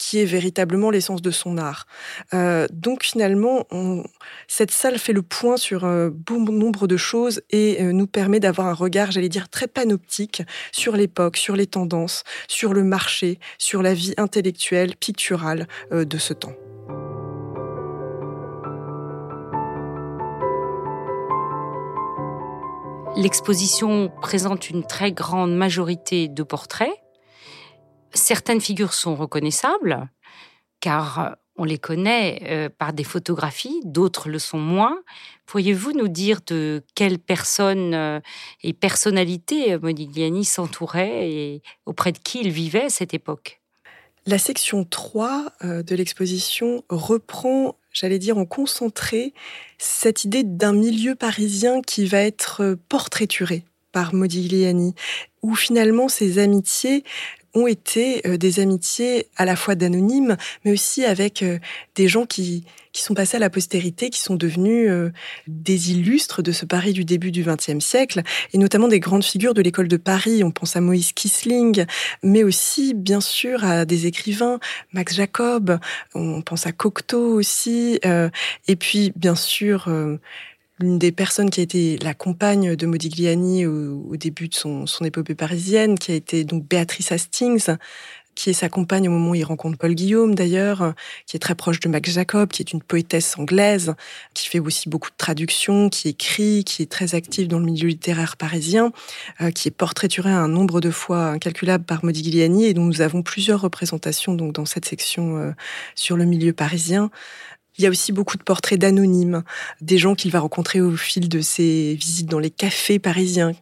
qui 0.04 0.20
est 0.20 0.26
véritablement 0.26 0.90
l'essence 0.90 1.22
de 1.22 1.32
son 1.32 1.58
art. 1.58 1.86
Euh, 2.34 2.68
donc 2.74 3.04
finalement, 3.04 3.66
cette 4.50 4.72
salle 4.72 5.00
fait 5.00 5.14
le 5.14 5.22
point 5.22 5.56
sur 5.56 5.86
un 5.86 6.10
bon 6.10 6.42
nombre 6.52 6.88
de 6.88 6.98
choses 6.98 7.42
et 7.52 7.82
euh, 7.82 7.94
nous 7.94 8.06
permet 8.06 8.42
d'avoir 8.42 8.68
un 8.68 8.74
regard, 8.74 9.12
j'allais 9.12 9.30
dire, 9.30 9.48
très 9.48 9.68
panoptique 9.68 10.44
sur 10.74 10.98
l'époque, 10.98 11.38
sur 11.38 11.56
les 11.56 11.68
tendances, 11.68 12.26
sur 12.50 12.74
le 12.74 12.84
marché, 12.84 13.40
sur 13.58 13.82
la 13.82 13.94
vie 13.94 14.14
intellectuelle, 14.18 14.98
picturale 14.98 15.70
euh, 15.94 16.04
de 16.04 16.18
ce 16.18 16.34
temps. 16.34 16.54
L'exposition 23.16 24.12
présente 24.22 24.70
une 24.70 24.84
très 24.86 25.14
grande 25.14 25.56
majorité 25.56 26.28
de 26.28 26.44
portraits 26.44 27.03
certaines 28.13 28.62
figures 28.62 28.93
sont 28.93 29.15
reconnaissables, 29.15 30.10
car 30.79 31.20
euh, 31.20 31.29
on 31.55 31.65
les 31.65 31.77
connaît 31.77 32.41
euh, 32.46 32.70
par 32.70 32.93
des 32.93 33.03
photographies, 33.03 33.79
d'autres 33.84 34.29
le 34.29 34.39
sont 34.39 34.60
moins. 34.60 35.00
Pourriez-vous 35.46 35.93
nous 35.93 36.08
dire 36.08 36.39
de 36.48 36.84
quelles 36.96 37.20
personnes 37.20 37.93
euh, 37.93 38.20
et 38.63 38.74
personnalités 38.74 39.77
Modigliani 39.77 40.46
s'entourait 40.46 41.29
et 41.29 41.62
auprès 41.86 42.12
de 42.12 42.17
qui 42.17 42.41
il 42.41 42.51
vivait 42.51 42.86
à 42.86 42.89
cette 42.89 43.13
époque? 43.13 43.60
La 44.25 44.38
section 44.38 44.86
3 44.86 45.51
de 45.63 45.96
l'exposition 45.96 46.86
reprend, 46.88 47.75
j'allais 47.91 48.20
dire 48.20 48.38
en 48.38 48.46
concentré, 48.46 49.34
cette 49.77 50.24
idée 50.24 50.46
d'un 50.46 50.72
milieu 50.72 51.13
parisien 51.13 51.82
qui 51.82 52.05
va 52.05 52.20
être 52.20 52.77
portraituré 52.88 53.65
par 53.91 54.13
Modigliani, 54.13 54.96
où 55.41 55.55
finalement 55.55 56.08
ces 56.08 56.39
amitiés 56.39 57.03
ont 57.54 57.68
été 57.68 58.26
euh, 58.28 58.38
des 58.38 58.60
amitiés 58.60 59.28
à 59.36 59.46
la 59.46 59.56
fois 59.56 59.76
d'anonymes, 59.76 60.38
mais 60.66 60.72
aussi 60.72 61.06
avec 61.06 61.44
euh, 61.44 61.60
des 61.96 62.08
gens 62.08 62.26
qui, 62.26 62.66
qui 62.92 63.02
sont 63.02 63.14
passés 63.14 63.38
à 63.38 63.40
la 63.40 63.50
postérité, 63.50 64.10
qui 64.10 64.20
sont 64.20 64.36
devenus 64.36 64.90
euh, 64.90 65.12
des 65.48 65.92
illustres 65.92 66.42
de 66.42 66.52
ce 66.52 66.66
Paris 66.66 66.94
du 66.94 67.06
début 67.06 67.32
du 67.32 67.44
XXe 67.44 67.84
siècle, 67.84 68.24
et 68.54 68.58
notamment 68.58 68.88
des 68.88 69.00
grandes 69.00 69.24
figures 69.24 69.54
de 69.54 69.62
l'école 69.62 69.88
de 69.88 69.98
Paris. 69.98 70.44
On 70.44 70.52
pense 70.52 70.76
à 70.76 70.82
Moïse 70.82 71.14
Kissling, 71.14 71.86
mais 72.24 72.44
aussi, 72.44 72.94
bien 72.94 73.22
sûr, 73.22 73.64
à 73.64 73.86
des 73.86 74.08
écrivains, 74.08 74.60
Max 74.92 75.16
Jacob, 75.16 75.80
on 76.16 76.42
pense 76.42 76.66
à 76.66 76.72
Cocteau 76.72 77.34
aussi, 77.34 78.00
et 78.68 78.76
puis, 78.76 79.12
bien 79.16 79.36
sûr, 79.36 79.88
L'une 80.80 80.98
des 80.98 81.12
personnes 81.12 81.51
qui 81.51 81.60
a 81.60 81.63
été 81.63 81.98
la 82.00 82.15
compagne 82.15 82.75
de 82.75 82.88
Modigliani 82.88 83.68
au, 83.68 84.15
début 84.15 84.48
de 84.48 84.56
son, 84.56 84.86
épopée 85.03 85.36
parisienne, 85.36 86.00
qui 86.00 86.12
a 86.12 86.15
été 86.15 86.44
donc 86.44 86.68
Béatrice 86.68 87.12
Hastings, 87.12 87.70
qui 88.36 88.50
est 88.50 88.53
sa 88.53 88.70
compagne 88.70 89.08
au 89.08 89.12
moment 89.12 89.32
où 89.32 89.36
il 89.36 89.44
rencontre 89.44 89.77
Paul 89.77 89.94
Guillaume 89.94 90.34
d'ailleurs, 90.36 90.94
qui 91.27 91.38
est 91.38 91.39
très 91.39 91.56
proche 91.56 91.80
de 91.80 91.89
Max 91.89 92.12
Jacob, 92.12 92.50
qui 92.50 92.62
est 92.62 92.74
une 92.74 92.82
poétesse 92.82 93.38
anglaise, 93.38 93.94
qui 94.34 94.48
fait 94.48 94.60
aussi 94.60 94.89
beaucoup 94.89 95.10
de 95.10 95.15
traductions, 95.18 95.89
qui 95.89 96.10
écrit, 96.10 96.63
qui 96.63 96.82
est 96.82 96.92
très 96.92 97.15
active 97.15 97.48
dans 97.48 97.60
le 97.60 97.65
milieu 97.65 97.88
littéraire 97.88 98.36
parisien, 98.38 98.92
euh, 99.42 99.51
qui 99.51 99.68
est 99.68 99.72
portraiturée 99.72 100.32
un 100.32 100.48
nombre 100.48 100.82
de 100.82 100.89
fois 100.89 101.27
incalculable 101.27 101.86
par 101.86 102.03
Modigliani 102.03 102.65
et 102.65 102.74
dont 102.74 102.86
nous 102.86 103.01
avons 103.01 103.22
plusieurs 103.22 103.62
représentations 103.62 104.34
donc 104.34 104.53
dans 104.53 104.65
cette 104.65 104.86
section 104.86 105.38
euh, 105.38 105.51
sur 105.96 106.18
le 106.18 106.25
milieu 106.25 106.53
parisien. 106.53 107.12
Il 107.77 107.84
y 107.84 107.88
a 107.88 107.89
aussi 107.89 108.12
beaucoup 108.12 108.38
de 108.38 108.44
portraits 108.44 108.80
d'anonymes, 108.80 109.44
des 109.82 109.98
gens 109.98 110.13
qu'il 110.13 110.32
va 110.32 110.39
rencontrer 110.39 110.80
au 110.80 110.96
fil 110.96 111.27
de 111.27 111.42
ses 111.42 111.96
visites 111.96 112.30
dans 112.30 112.39
les 112.39 112.51
cafés 112.51 113.00
parisiens, 113.00 113.53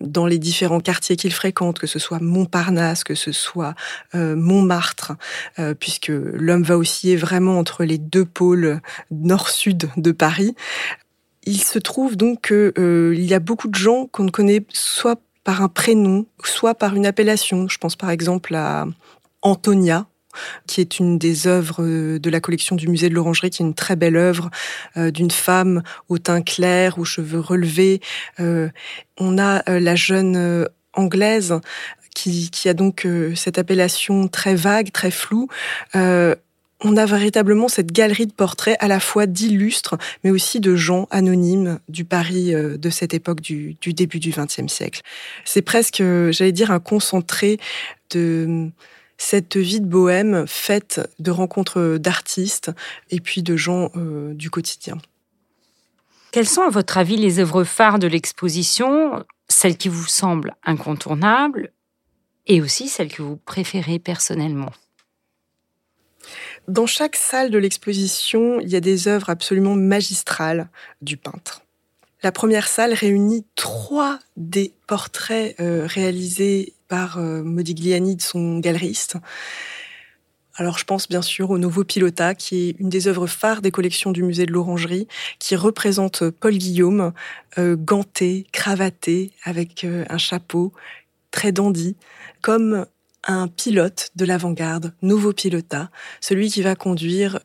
dans 0.00 0.26
les 0.26 0.38
différents 0.38 0.80
quartiers 0.80 1.16
qu'il 1.16 1.32
fréquente, 1.32 1.78
que 1.78 1.86
ce 1.86 1.98
soit 1.98 2.20
Montparnasse, 2.20 3.04
que 3.04 3.14
ce 3.14 3.32
soit 3.32 3.74
euh, 4.14 4.36
Montmartre, 4.36 5.12
euh, 5.58 5.74
puisque 5.74 6.08
l'homme 6.08 6.62
va 6.62 6.78
osciller 6.78 7.16
vraiment 7.16 7.58
entre 7.58 7.84
les 7.84 7.98
deux 7.98 8.24
pôles 8.24 8.80
nord-sud 9.10 9.90
de 9.96 10.12
Paris. 10.12 10.54
Il 11.44 11.62
se 11.62 11.78
trouve 11.78 12.16
donc 12.16 12.48
qu'il 12.48 12.72
euh, 12.78 13.14
y 13.16 13.34
a 13.34 13.40
beaucoup 13.40 13.68
de 13.68 13.74
gens 13.74 14.06
qu'on 14.06 14.24
ne 14.24 14.30
connaît 14.30 14.64
soit 14.70 15.20
par 15.44 15.62
un 15.62 15.68
prénom, 15.68 16.26
soit 16.44 16.74
par 16.74 16.94
une 16.94 17.06
appellation. 17.06 17.68
Je 17.68 17.78
pense 17.78 17.96
par 17.96 18.10
exemple 18.10 18.54
à 18.54 18.86
Antonia, 19.42 20.06
qui 20.66 20.80
est 20.80 20.98
une 20.98 21.18
des 21.18 21.46
œuvres 21.46 21.82
euh, 21.82 22.18
de 22.18 22.30
la 22.30 22.40
collection 22.40 22.76
du 22.76 22.88
musée 22.88 23.08
de 23.08 23.14
l'Orangerie, 23.14 23.50
qui 23.50 23.62
est 23.62 23.66
une 23.66 23.74
très 23.74 23.96
belle 23.96 24.16
œuvre 24.16 24.50
euh, 24.96 25.10
d'une 25.10 25.30
femme 25.30 25.82
au 26.08 26.18
teint 26.18 26.42
clair, 26.42 26.98
aux 26.98 27.04
cheveux 27.04 27.40
relevés. 27.40 28.00
Euh, 28.40 28.68
on 29.18 29.38
a 29.38 29.62
la 29.80 29.96
jeune 29.96 30.66
anglaise 30.94 31.54
qui, 32.14 32.68
a 32.68 32.74
donc 32.74 33.06
cette 33.34 33.58
appellation 33.58 34.28
très 34.28 34.54
vague, 34.54 34.92
très 34.92 35.10
floue 35.10 35.48
on 36.84 36.96
a 36.96 37.06
véritablement 37.06 37.66
cette 37.66 37.90
galerie 37.90 38.26
de 38.26 38.32
portraits 38.32 38.76
à 38.78 38.86
la 38.86 39.00
fois 39.00 39.26
d'illustres, 39.26 39.96
mais 40.22 40.30
aussi 40.30 40.60
de 40.60 40.76
gens 40.76 41.08
anonymes 41.10 41.80
du 41.88 42.04
Paris 42.04 42.52
de 42.52 42.90
cette 42.90 43.14
époque 43.14 43.40
du, 43.40 43.76
du 43.80 43.92
début 43.92 44.20
du 44.20 44.30
XXe 44.30 44.72
siècle. 44.72 45.02
C'est 45.44 45.62
presque, 45.62 46.00
j'allais 46.30 46.52
dire, 46.52 46.70
un 46.70 46.78
concentré 46.78 47.58
de 48.10 48.70
cette 49.18 49.56
vie 49.56 49.80
de 49.80 49.86
bohème 49.86 50.46
faite 50.46 51.00
de 51.18 51.30
rencontres 51.30 51.98
d'artistes 51.98 52.70
et 53.10 53.20
puis 53.20 53.42
de 53.42 53.56
gens 53.56 53.90
euh, 53.96 54.32
du 54.32 54.48
quotidien. 54.48 54.96
Quelles 56.30 56.48
sont, 56.48 56.62
à 56.62 56.70
votre 56.70 56.96
avis, 56.98 57.16
les 57.16 57.38
œuvres 57.38 57.64
phares 57.64 57.98
de 57.98 58.06
l'exposition, 58.06 59.24
celles 59.48 59.76
qui 59.76 59.88
vous 59.88 60.06
semblent 60.06 60.54
incontournables 60.64 61.72
et 62.46 62.62
aussi 62.62 62.88
celles 62.88 63.12
que 63.12 63.22
vous 63.22 63.36
préférez 63.36 63.98
personnellement? 63.98 64.72
Dans 66.68 66.86
chaque 66.86 67.16
salle 67.16 67.50
de 67.50 67.58
l'exposition, 67.58 68.60
il 68.60 68.68
y 68.68 68.76
a 68.76 68.80
des 68.80 69.08
œuvres 69.08 69.30
absolument 69.30 69.74
magistrales 69.74 70.68
du 71.00 71.16
peintre. 71.16 71.62
La 72.22 72.32
première 72.32 72.68
salle 72.68 72.92
réunit 72.92 73.46
trois 73.54 74.18
des 74.36 74.74
portraits 74.86 75.58
euh, 75.60 75.86
réalisés 75.86 76.74
par 76.88 77.18
euh, 77.18 77.42
Modigliani 77.42 78.16
de 78.16 78.22
son 78.22 78.58
galeriste. 78.58 79.16
Alors 80.54 80.76
je 80.76 80.84
pense 80.84 81.08
bien 81.08 81.22
sûr 81.22 81.50
au 81.50 81.58
Nouveau 81.58 81.84
Pilota, 81.84 82.34
qui 82.34 82.68
est 82.68 82.76
une 82.80 82.88
des 82.88 83.06
œuvres 83.06 83.28
phares 83.28 83.62
des 83.62 83.70
collections 83.70 84.10
du 84.10 84.24
musée 84.24 84.44
de 84.44 84.52
l'Orangerie, 84.52 85.06
qui 85.38 85.54
représente 85.54 86.30
Paul 86.30 86.56
Guillaume, 86.56 87.12
euh, 87.58 87.76
ganté, 87.76 88.46
cravaté, 88.50 89.30
avec 89.44 89.84
un 89.84 90.18
chapeau, 90.18 90.72
très 91.30 91.52
dandy, 91.52 91.94
comme 92.40 92.86
un 93.24 93.46
pilote 93.46 94.10
de 94.16 94.24
l'avant-garde, 94.24 94.94
Nouveau 95.02 95.32
Pilota, 95.32 95.90
celui 96.20 96.50
qui 96.50 96.62
va 96.62 96.74
conduire, 96.74 97.38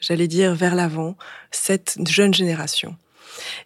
j'allais 0.00 0.28
dire, 0.28 0.54
vers 0.54 0.74
l'avant 0.74 1.16
cette 1.50 1.98
jeune 2.06 2.34
génération. 2.34 2.96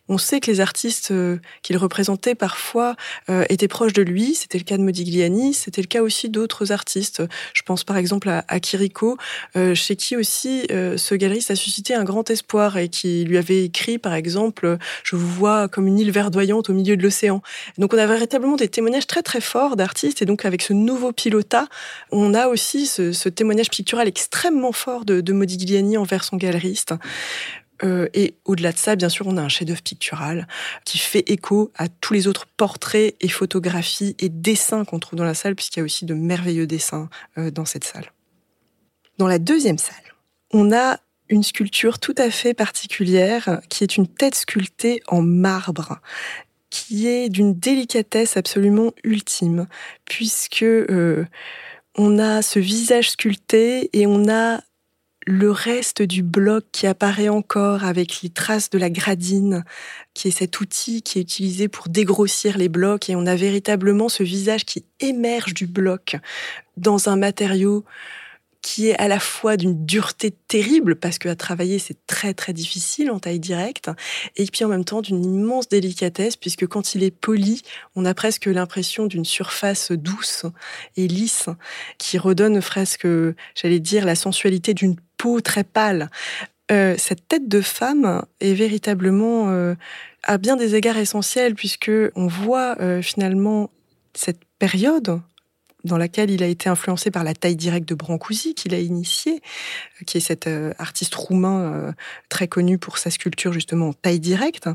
On 0.08 0.18
sait 0.18 0.40
que 0.40 0.50
les 0.50 0.60
artistes 0.60 1.10
euh, 1.10 1.38
qu'il 1.62 1.76
représentait 1.76 2.34
parfois 2.34 2.96
euh, 3.28 3.44
étaient 3.48 3.68
proches 3.68 3.92
de 3.92 4.02
lui. 4.02 4.34
C'était 4.34 4.58
le 4.58 4.64
cas 4.64 4.76
de 4.76 4.82
Modigliani, 4.82 5.54
c'était 5.54 5.80
le 5.80 5.86
cas 5.86 6.02
aussi 6.02 6.28
d'autres 6.28 6.72
artistes. 6.72 7.22
Je 7.54 7.62
pense 7.62 7.84
par 7.84 7.96
exemple 7.96 8.28
à, 8.28 8.44
à 8.48 8.60
Chirico, 8.60 9.16
euh, 9.56 9.74
chez 9.74 9.96
qui 9.96 10.16
aussi 10.16 10.66
ce 10.68 11.14
galeriste 11.14 11.50
a 11.50 11.56
suscité 11.56 11.94
un 11.94 12.04
grand 12.04 12.28
espoir 12.30 12.76
et 12.76 12.88
qui 12.88 13.24
lui 13.24 13.38
avait 13.38 13.64
écrit 13.64 13.98
par 13.98 14.14
exemple 14.14 14.78
Je 15.02 15.16
vous 15.16 15.28
vois 15.28 15.68
comme 15.68 15.86
une 15.86 15.98
île 15.98 16.10
verdoyante 16.10 16.70
au 16.70 16.72
milieu 16.72 16.96
de 16.96 17.02
l'océan. 17.02 17.42
Donc 17.78 17.94
on 17.94 17.98
a 17.98 18.06
véritablement 18.06 18.56
des 18.56 18.68
témoignages 18.68 19.06
très 19.06 19.22
très 19.22 19.40
forts 19.40 19.76
d'artistes 19.76 20.22
et 20.22 20.24
donc 20.24 20.44
avec 20.44 20.62
ce 20.62 20.72
nouveau 20.72 21.12
pilota, 21.12 21.66
on 22.10 22.34
a 22.34 22.48
aussi 22.48 22.86
ce, 22.86 23.28
témoignage 23.28 23.70
pictural 23.70 24.08
extrêmement 24.08 24.72
fort 24.72 25.04
de 25.04 25.32
Modigliani 25.32 25.96
envers 25.96 26.24
son 26.24 26.36
galeriste. 26.36 26.94
Euh, 27.84 28.08
et 28.14 28.34
au-delà 28.44 28.72
de 28.72 28.78
ça, 28.78 28.96
bien 28.96 29.08
sûr, 29.08 29.26
on 29.26 29.36
a 29.36 29.42
un 29.42 29.48
chef-d'œuvre 29.48 29.82
pictural 29.82 30.46
qui 30.84 30.98
fait 30.98 31.30
écho 31.30 31.72
à 31.76 31.88
tous 31.88 32.14
les 32.14 32.26
autres 32.26 32.46
portraits 32.56 33.14
et 33.20 33.28
photographies 33.28 34.16
et 34.18 34.28
dessins 34.28 34.84
qu'on 34.84 34.98
trouve 34.98 35.18
dans 35.18 35.24
la 35.24 35.34
salle, 35.34 35.54
puisqu'il 35.54 35.80
y 35.80 35.82
a 35.82 35.84
aussi 35.84 36.04
de 36.04 36.14
merveilleux 36.14 36.66
dessins 36.66 37.08
euh, 37.38 37.50
dans 37.50 37.64
cette 37.64 37.84
salle. 37.84 38.12
Dans 39.18 39.28
la 39.28 39.38
deuxième 39.38 39.78
salle, 39.78 39.96
on 40.52 40.72
a 40.72 40.98
une 41.28 41.42
sculpture 41.42 41.98
tout 41.98 42.14
à 42.18 42.30
fait 42.30 42.54
particulière 42.54 43.60
qui 43.68 43.82
est 43.82 43.96
une 43.96 44.06
tête 44.06 44.36
sculptée 44.36 45.02
en 45.08 45.22
marbre 45.22 46.00
qui 46.70 47.08
est 47.08 47.28
d'une 47.28 47.54
délicatesse 47.54 48.36
absolument 48.36 48.92
ultime 49.02 49.66
puisque 50.04 50.62
euh, 50.62 51.24
on 51.96 52.18
a 52.18 52.42
ce 52.42 52.58
visage 52.58 53.10
sculpté 53.10 53.90
et 53.98 54.06
on 54.06 54.28
a 54.28 54.60
le 55.26 55.50
reste 55.50 56.02
du 56.02 56.22
bloc 56.22 56.64
qui 56.70 56.86
apparaît 56.86 57.28
encore 57.28 57.84
avec 57.84 58.22
les 58.22 58.30
traces 58.30 58.70
de 58.70 58.78
la 58.78 58.90
gradine, 58.90 59.64
qui 60.14 60.28
est 60.28 60.38
cet 60.38 60.60
outil 60.60 61.02
qui 61.02 61.18
est 61.18 61.22
utilisé 61.22 61.66
pour 61.66 61.88
dégrossir 61.88 62.56
les 62.56 62.68
blocs, 62.68 63.10
et 63.10 63.16
on 63.16 63.26
a 63.26 63.34
véritablement 63.34 64.08
ce 64.08 64.22
visage 64.22 64.64
qui 64.64 64.84
émerge 65.00 65.52
du 65.52 65.66
bloc 65.66 66.16
dans 66.76 67.08
un 67.08 67.16
matériau 67.16 67.84
qui 68.62 68.88
est 68.88 68.98
à 68.98 69.06
la 69.06 69.20
fois 69.20 69.56
d'une 69.56 69.86
dureté 69.86 70.32
terrible, 70.48 70.96
parce 70.96 71.18
qu'à 71.18 71.36
travailler, 71.36 71.78
c'est 71.78 72.04
très 72.06 72.34
très 72.34 72.52
difficile 72.52 73.12
en 73.12 73.20
taille 73.20 73.38
directe, 73.38 73.90
et 74.36 74.44
puis 74.46 74.64
en 74.64 74.68
même 74.68 74.84
temps 74.84 75.02
d'une 75.02 75.24
immense 75.24 75.68
délicatesse, 75.68 76.36
puisque 76.36 76.66
quand 76.66 76.94
il 76.94 77.04
est 77.04 77.12
poli, 77.12 77.62
on 77.94 78.04
a 78.04 78.14
presque 78.14 78.46
l'impression 78.46 79.06
d'une 79.06 79.24
surface 79.24 79.92
douce 79.92 80.46
et 80.96 81.06
lisse, 81.06 81.48
qui 81.98 82.18
redonne 82.18 82.60
presque, 82.60 83.06
j'allais 83.54 83.80
dire, 83.80 84.04
la 84.04 84.16
sensualité 84.16 84.74
d'une 84.74 84.96
peau 85.16 85.40
très 85.40 85.64
pâle. 85.64 86.10
Euh, 86.72 86.96
cette 86.98 87.28
tête 87.28 87.48
de 87.48 87.60
femme 87.60 88.24
est 88.40 88.54
véritablement 88.54 89.50
euh, 89.50 89.74
à 90.24 90.36
bien 90.36 90.56
des 90.56 90.74
égards 90.74 90.96
essentielle 90.96 91.54
puisque 91.54 91.92
on 92.16 92.26
voit 92.26 92.76
euh, 92.80 93.02
finalement 93.02 93.70
cette 94.14 94.40
période 94.58 95.20
dans 95.84 95.98
laquelle 95.98 96.32
il 96.32 96.42
a 96.42 96.46
été 96.46 96.68
influencé 96.68 97.12
par 97.12 97.22
la 97.22 97.34
taille 97.34 97.54
directe 97.54 97.88
de 97.88 97.94
Brancusi, 97.94 98.54
qu'il 98.54 98.74
a 98.74 98.80
initié, 98.80 99.40
qui 100.04 100.16
est 100.16 100.20
cet 100.20 100.48
artiste 100.78 101.14
roumain 101.14 101.94
très 102.28 102.48
connu 102.48 102.76
pour 102.76 102.98
sa 102.98 103.08
sculpture 103.08 103.52
justement 103.52 103.90
en 103.90 103.92
taille 103.92 104.18
directe. 104.18 104.68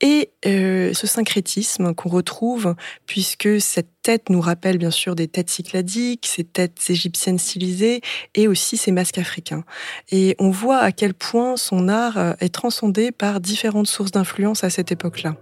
Et 0.00 0.30
ce 0.42 1.06
syncrétisme 1.06 1.94
qu'on 1.94 2.10
retrouve, 2.10 2.74
puisque 3.06 3.60
cette 3.60 3.88
tête 4.02 4.30
nous 4.30 4.40
rappelle 4.40 4.78
bien 4.78 4.90
sûr 4.90 5.16
des 5.16 5.26
têtes 5.26 5.50
cycladiques, 5.50 6.26
ces 6.26 6.44
têtes 6.44 6.78
égyptiennes 6.88 7.38
stylisées, 7.38 8.02
et 8.34 8.46
aussi 8.46 8.76
ces 8.76 8.92
masques 8.92 9.18
africains. 9.18 9.64
Et 10.10 10.36
on 10.38 10.50
voit 10.50 10.78
à 10.78 10.92
quel 10.92 11.14
point 11.14 11.56
son 11.56 11.88
art 11.88 12.36
est 12.40 12.54
transcendé 12.54 13.10
par 13.10 13.40
différentes 13.40 13.88
sources 13.88 14.12
d'influence 14.12 14.64
à 14.64 14.70
cette 14.70 14.92
époque-là. 14.92 15.36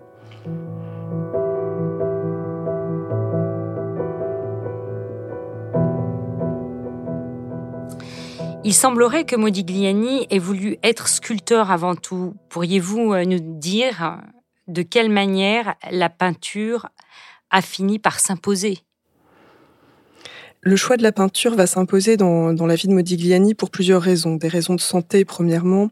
Il 8.67 8.73
semblerait 8.73 9.25
que 9.25 9.37
Modigliani 9.37 10.27
ait 10.31 10.39
voulu 10.39 10.79
être 10.83 11.09
sculpteur 11.09 11.71
avant 11.71 11.95
tout. 11.95 12.35
Pourriez-vous 12.49 13.13
euh, 13.13 13.25
nous 13.27 13.39
dire 13.39 14.23
de 14.69 14.83
quelle 14.83 15.11
manière 15.11 15.75
la 15.91 16.09
peinture 16.09 16.89
a 17.51 17.63
fini 17.63 17.99
par 17.99 18.21
s'imposer? 18.21 18.79
Le 20.61 20.77
choix 20.77 20.97
de 20.97 21.03
la 21.03 21.13
peinture 21.13 21.55
va 21.55 21.67
s'imposer 21.67 22.17
dans, 22.17 22.53
la 22.67 22.75
vie 22.75 22.89
de 22.89 22.95
Modigliani 22.95 23.55
pour 23.55 23.71
plusieurs 23.71 24.01
raisons. 24.01 24.37
Des 24.37 24.49
raisons 24.49 24.75
de 24.75 24.81
santé, 24.81 25.27
premièrement, 25.27 25.91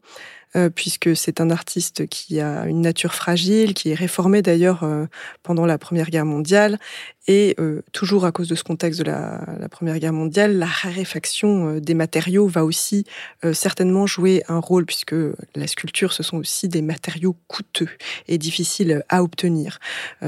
euh, 0.55 0.69
puisque 0.69 1.17
c'est 1.17 1.41
un 1.41 1.49
artiste 1.49 2.07
qui 2.09 2.39
a 2.39 2.67
une 2.67 2.83
nature 2.83 3.15
fragile, 3.15 3.73
qui 3.73 3.91
est 3.91 3.95
réformé 3.95 4.43
d'ailleurs 4.43 4.83
euh, 4.83 5.07
pendant 5.43 5.65
la 5.65 5.79
Première 5.79 6.11
Guerre 6.11 6.27
mondiale, 6.27 6.79
et 7.27 7.55
euh, 7.59 7.81
toujours 7.93 8.27
à 8.27 8.33
cause 8.33 8.49
de 8.49 8.55
ce 8.55 8.63
contexte 8.63 8.99
de 8.99 9.05
la, 9.05 9.47
la 9.59 9.69
Première 9.71 9.99
Guerre 9.99 10.13
mondiale, 10.13 10.59
la 10.59 10.67
raréfaction 10.67 11.79
des 11.79 11.95
matériaux 11.95 12.49
va 12.49 12.65
aussi 12.65 13.05
certainement 13.53 14.07
jouer 14.07 14.43
un 14.49 14.59
rôle, 14.59 14.85
puisque 14.85 15.15
la 15.55 15.67
sculpture, 15.67 16.13
ce 16.13 16.23
sont 16.23 16.39
aussi 16.39 16.69
des 16.69 16.83
matériaux 16.83 17.37
coûteux 17.47 17.89
et 18.29 18.39
difficiles 18.39 19.05
à 19.09 19.23
obtenir. 19.23 19.79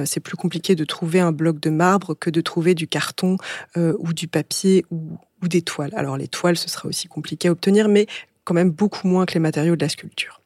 c'est 0.04 0.20
plus 0.20 0.36
compliqué 0.36 0.76
de 0.76 0.84
trouver 0.84 1.20
un 1.20 1.32
bloc 1.32 1.58
de 1.58 1.70
marbre 1.70 2.14
que 2.14 2.30
de 2.30 2.40
trouver 2.40 2.74
du 2.74 2.86
carton 2.86 3.38
ou 3.76 4.12
du 4.12 4.28
papier 4.28 4.84
ou, 4.90 5.18
ou 5.42 5.48
des 5.48 5.62
toiles. 5.62 5.92
Alors 5.96 6.16
les 6.16 6.28
toiles, 6.28 6.56
ce 6.56 6.68
sera 6.68 6.88
aussi 6.88 7.08
compliqué 7.08 7.48
à 7.48 7.52
obtenir, 7.52 7.88
mais 7.88 8.06
quand 8.44 8.54
même 8.54 8.70
beaucoup 8.70 9.08
moins 9.08 9.26
que 9.26 9.34
les 9.34 9.40
matériaux 9.40 9.76
de 9.76 9.84
la 9.84 9.88
sculpture. 9.88 10.40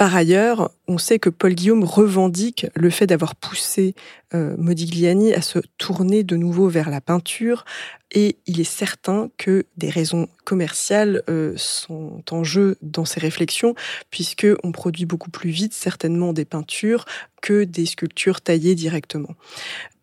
Par 0.00 0.16
ailleurs, 0.16 0.70
on 0.88 0.96
sait 0.96 1.18
que 1.18 1.28
Paul 1.28 1.52
Guillaume 1.52 1.84
revendique 1.84 2.66
le 2.74 2.88
fait 2.88 3.06
d'avoir 3.06 3.36
poussé 3.36 3.94
euh, 4.32 4.56
Modigliani 4.56 5.34
à 5.34 5.42
se 5.42 5.58
tourner 5.76 6.24
de 6.24 6.36
nouveau 6.36 6.70
vers 6.70 6.88
la 6.88 7.02
peinture, 7.02 7.66
et 8.10 8.38
il 8.46 8.60
est 8.60 8.64
certain 8.64 9.28
que 9.36 9.66
des 9.76 9.90
raisons 9.90 10.26
commerciales 10.46 11.22
euh, 11.28 11.52
sont 11.56 12.22
en 12.30 12.44
jeu 12.44 12.78
dans 12.80 13.04
ces 13.04 13.20
réflexions, 13.20 13.74
puisque 14.10 14.46
on 14.64 14.72
produit 14.72 15.04
beaucoup 15.04 15.30
plus 15.30 15.50
vite 15.50 15.74
certainement 15.74 16.32
des 16.32 16.46
peintures 16.46 17.04
que 17.42 17.64
des 17.64 17.84
sculptures 17.84 18.40
taillées 18.40 18.74
directement. 18.74 19.34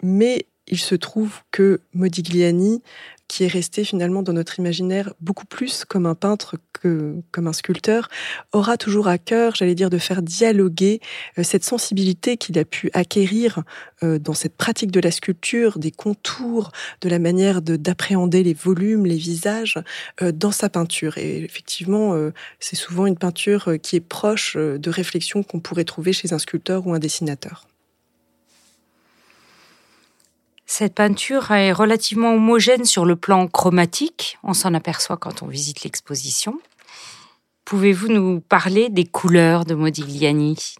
Mais 0.03 0.45
il 0.67 0.79
se 0.79 0.95
trouve 0.95 1.41
que 1.51 1.81
Modigliani 1.93 2.81
qui 3.27 3.43
est 3.43 3.47
resté 3.47 3.83
finalement 3.83 4.23
dans 4.23 4.33
notre 4.33 4.59
imaginaire 4.59 5.13
beaucoup 5.19 5.45
plus 5.45 5.85
comme 5.85 6.05
un 6.05 6.15
peintre 6.15 6.55
que 6.73 7.15
comme 7.31 7.47
un 7.47 7.53
sculpteur, 7.53 8.07
aura 8.53 8.77
toujours 8.77 9.07
à 9.07 9.17
cœur, 9.17 9.55
j'allais 9.55 9.75
dire, 9.75 9.89
de 9.89 9.97
faire 9.97 10.21
dialoguer 10.21 11.01
euh, 11.37 11.43
cette 11.43 11.63
sensibilité 11.63 12.37
qu'il 12.37 12.57
a 12.59 12.65
pu 12.65 12.89
acquérir 12.93 13.63
euh, 14.03 14.19
dans 14.19 14.33
cette 14.33 14.55
pratique 14.55 14.91
de 14.91 14.99
la 14.99 15.11
sculpture, 15.11 15.79
des 15.79 15.91
contours, 15.91 16.71
de 17.01 17.09
la 17.09 17.19
manière 17.19 17.61
d'appréhender 17.61 18.43
les 18.43 18.53
volumes, 18.53 19.05
les 19.05 19.17
visages, 19.17 19.77
euh, 20.21 20.31
dans 20.31 20.51
sa 20.51 20.69
peinture. 20.69 21.17
Et 21.17 21.43
effectivement, 21.43 22.15
c'est 22.59 22.75
souvent 22.75 23.05
une 23.05 23.17
peinture 23.17 23.73
qui 23.81 23.95
est 23.95 24.01
proche 24.01 24.55
de 24.55 24.89
réflexions 24.89 25.43
qu'on 25.43 25.59
pourrait 25.59 25.83
trouver 25.83 26.13
chez 26.13 26.33
un 26.33 26.39
sculpteur 26.39 26.85
ou 26.87 26.93
un 26.93 26.99
dessinateur. 26.99 27.67
Cette 30.69 30.95
peinture 30.95 31.49
est 31.51 31.71
relativement 31.71 32.33
homogène 32.33 32.83
sur 32.83 33.05
le 33.05 33.15
plan 33.15 33.47
chromatique, 33.47 34.37
on 34.43 34.53
s'en 34.53 34.73
aperçoit 34.73 35.15
quand 35.15 35.41
on 35.41 35.47
visite 35.47 35.83
l'exposition. 35.83 36.59
Pouvez-vous 37.63 38.09
nous 38.09 38.41
parler 38.41 38.89
des 38.89 39.05
couleurs 39.05 39.63
de 39.63 39.75
Modigliani? 39.75 40.75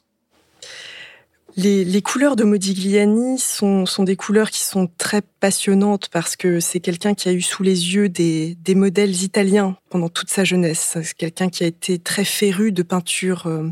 Les, 1.58 2.02
couleurs 2.04 2.36
de 2.36 2.44
Modigliani 2.44 3.40
sont, 3.40 3.86
des 4.00 4.16
couleurs 4.16 4.52
qui 4.52 4.64
sont 4.64 4.88
très 5.00 5.22
passionnantes 5.22 6.08
parce 6.10 6.36
que 6.36 6.60
c'est 6.60 6.80
quelqu'un 6.80 7.16
qui 7.16 7.30
a 7.30 7.34
eu 7.34 7.42
sous 7.42 7.64
les 7.64 7.96
yeux 7.96 8.10
des, 8.10 8.56
modèles 8.76 9.24
italiens 9.24 9.76
pendant 9.90 10.08
toute 10.08 10.30
sa 10.30 10.44
jeunesse. 10.44 10.98
C'est 11.02 11.16
quelqu'un 11.16 11.50
qui 11.50 11.64
a 11.64 11.68
été 11.68 11.98
très 11.98 12.26
féru 12.26 12.72
de 12.72 12.84
peinture, 12.84 13.48
euh, 13.48 13.70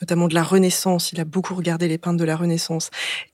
notamment 0.00 0.28
de 0.28 0.34
la 0.34 0.44
Renaissance. 0.44 1.10
Il 1.10 1.20
a 1.20 1.24
beaucoup 1.24 1.56
regardé 1.56 1.88
les 1.88 1.98
peintres 1.98 2.18
de 2.18 2.24
la 2.24 2.36
Renaissance 2.36 2.90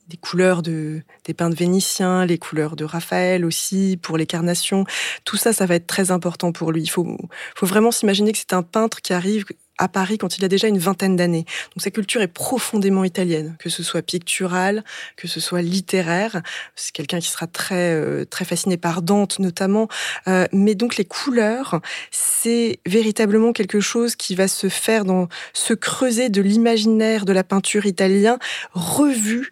des 0.08 0.16
couleurs 0.16 0.62
de, 0.62 1.02
des 1.24 1.34
peintres 1.34 1.56
vénitiens, 1.56 2.26
les 2.26 2.36
couleurs 2.36 2.74
de 2.74 2.84
Raphaël 2.84 3.44
aussi, 3.44 3.96
pour 4.02 4.16
les 4.18 4.26
carnations. 4.26 4.84
Tout 5.24 5.36
ça, 5.36 5.52
ça 5.52 5.66
va 5.66 5.76
être 5.76 5.86
très 5.86 6.10
important 6.10 6.50
pour 6.50 6.72
lui. 6.72 6.82
Il 6.82 6.90
faut, 6.90 7.16
faut 7.54 7.66
vraiment 7.66 7.92
s'imaginer 7.92 8.32
que 8.32 8.38
c'est 8.38 8.52
un 8.52 8.64
peintre 8.64 9.02
qui 9.02 9.12
arrive 9.12 9.44
à 9.80 9.88
Paris 9.88 10.18
quand 10.18 10.38
il 10.38 10.44
a 10.44 10.48
déjà 10.48 10.68
une 10.68 10.78
vingtaine 10.78 11.16
d'années. 11.16 11.46
Donc 11.74 11.82
sa 11.82 11.90
culture 11.90 12.20
est 12.20 12.28
profondément 12.28 13.02
italienne, 13.02 13.56
que 13.58 13.70
ce 13.70 13.82
soit 13.82 14.02
picturale, 14.02 14.84
que 15.16 15.26
ce 15.26 15.40
soit 15.40 15.62
littéraire. 15.62 16.42
C'est 16.76 16.92
quelqu'un 16.92 17.18
qui 17.18 17.28
sera 17.28 17.46
très 17.46 17.94
euh, 17.94 18.24
très 18.24 18.44
fasciné 18.44 18.76
par 18.76 19.02
Dante 19.02 19.38
notamment. 19.38 19.88
Euh, 20.28 20.46
mais 20.52 20.74
donc 20.74 20.96
les 20.96 21.04
couleurs, 21.04 21.80
c'est 22.10 22.78
véritablement 22.86 23.52
quelque 23.52 23.80
chose 23.80 24.14
qui 24.16 24.34
va 24.34 24.46
se 24.46 24.68
faire 24.68 25.04
dans 25.04 25.28
ce 25.54 25.74
creuset 25.74 26.28
de 26.28 26.42
l'imaginaire 26.42 27.24
de 27.24 27.32
la 27.32 27.42
peinture 27.42 27.86
italienne, 27.86 28.38
revu 28.72 29.50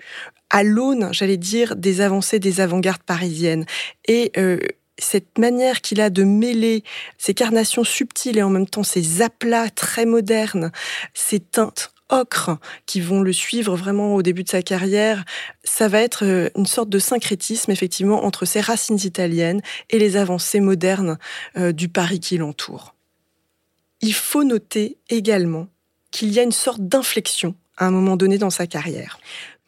à 0.50 0.62
l'aune, 0.62 1.08
j'allais 1.12 1.36
dire, 1.36 1.76
des 1.76 2.00
avancées 2.00 2.38
des 2.38 2.60
avant-gardes 2.60 3.02
parisiennes. 3.02 3.64
Et 4.06 4.32
euh, 4.36 4.58
cette 4.98 5.38
manière 5.38 5.80
qu'il 5.80 6.00
a 6.00 6.10
de 6.10 6.24
mêler 6.24 6.82
ces 7.16 7.34
carnations 7.34 7.84
subtiles 7.84 8.38
et 8.38 8.42
en 8.42 8.50
même 8.50 8.68
temps 8.68 8.82
ces 8.82 9.22
aplats 9.22 9.70
très 9.70 10.06
modernes, 10.06 10.72
ces 11.14 11.40
teintes 11.40 11.92
ocre 12.10 12.58
qui 12.86 13.00
vont 13.00 13.20
le 13.20 13.32
suivre 13.32 13.76
vraiment 13.76 14.14
au 14.14 14.22
début 14.22 14.42
de 14.42 14.48
sa 14.48 14.62
carrière, 14.62 15.24
ça 15.62 15.88
va 15.88 16.00
être 16.00 16.24
euh, 16.24 16.48
une 16.56 16.66
sorte 16.66 16.88
de 16.88 16.98
syncrétisme 16.98 17.70
effectivement 17.70 18.24
entre 18.24 18.46
ses 18.46 18.60
racines 18.60 18.98
italiennes 19.04 19.60
et 19.90 19.98
les 19.98 20.16
avancées 20.16 20.60
modernes 20.60 21.18
euh, 21.56 21.72
du 21.72 21.88
Paris 21.88 22.20
qui 22.20 22.38
l'entoure. 22.38 22.94
Il 24.00 24.14
faut 24.14 24.44
noter 24.44 24.96
également 25.10 25.68
qu'il 26.10 26.32
y 26.32 26.38
a 26.38 26.42
une 26.42 26.52
sorte 26.52 26.80
d'inflexion 26.80 27.54
à 27.76 27.86
un 27.86 27.90
moment 27.90 28.16
donné 28.16 28.38
dans 28.38 28.50
sa 28.50 28.66
carrière. 28.66 29.18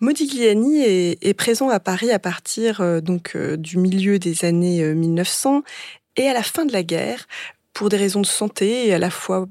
Modigliani 0.01 0.81
est, 0.81 1.35
présent 1.35 1.69
à 1.69 1.79
Paris 1.79 2.11
à 2.11 2.19
partir 2.19 2.81
euh, 2.81 3.01
donc 3.03 3.33
euh, 3.37 3.57
du 3.59 3.77
milieu 3.77 4.19
des 4.19 4.47
années 4.47 4.83
1900 4.95 5.57
euh, 5.57 5.61
et 6.17 6.27
à 6.27 6.33
la 6.33 6.43
fin 6.43 6.65
de 6.65 6.73
la 6.73 6.83
guerre, 6.83 7.29
pour 7.75 7.91
des 7.91 7.99
raisons 7.99 8.21
de 8.21 8.27
santé 8.27 8.89
et 8.89 8.95
à 8.95 8.99
la 8.99 9.11
fois 9.11 9.47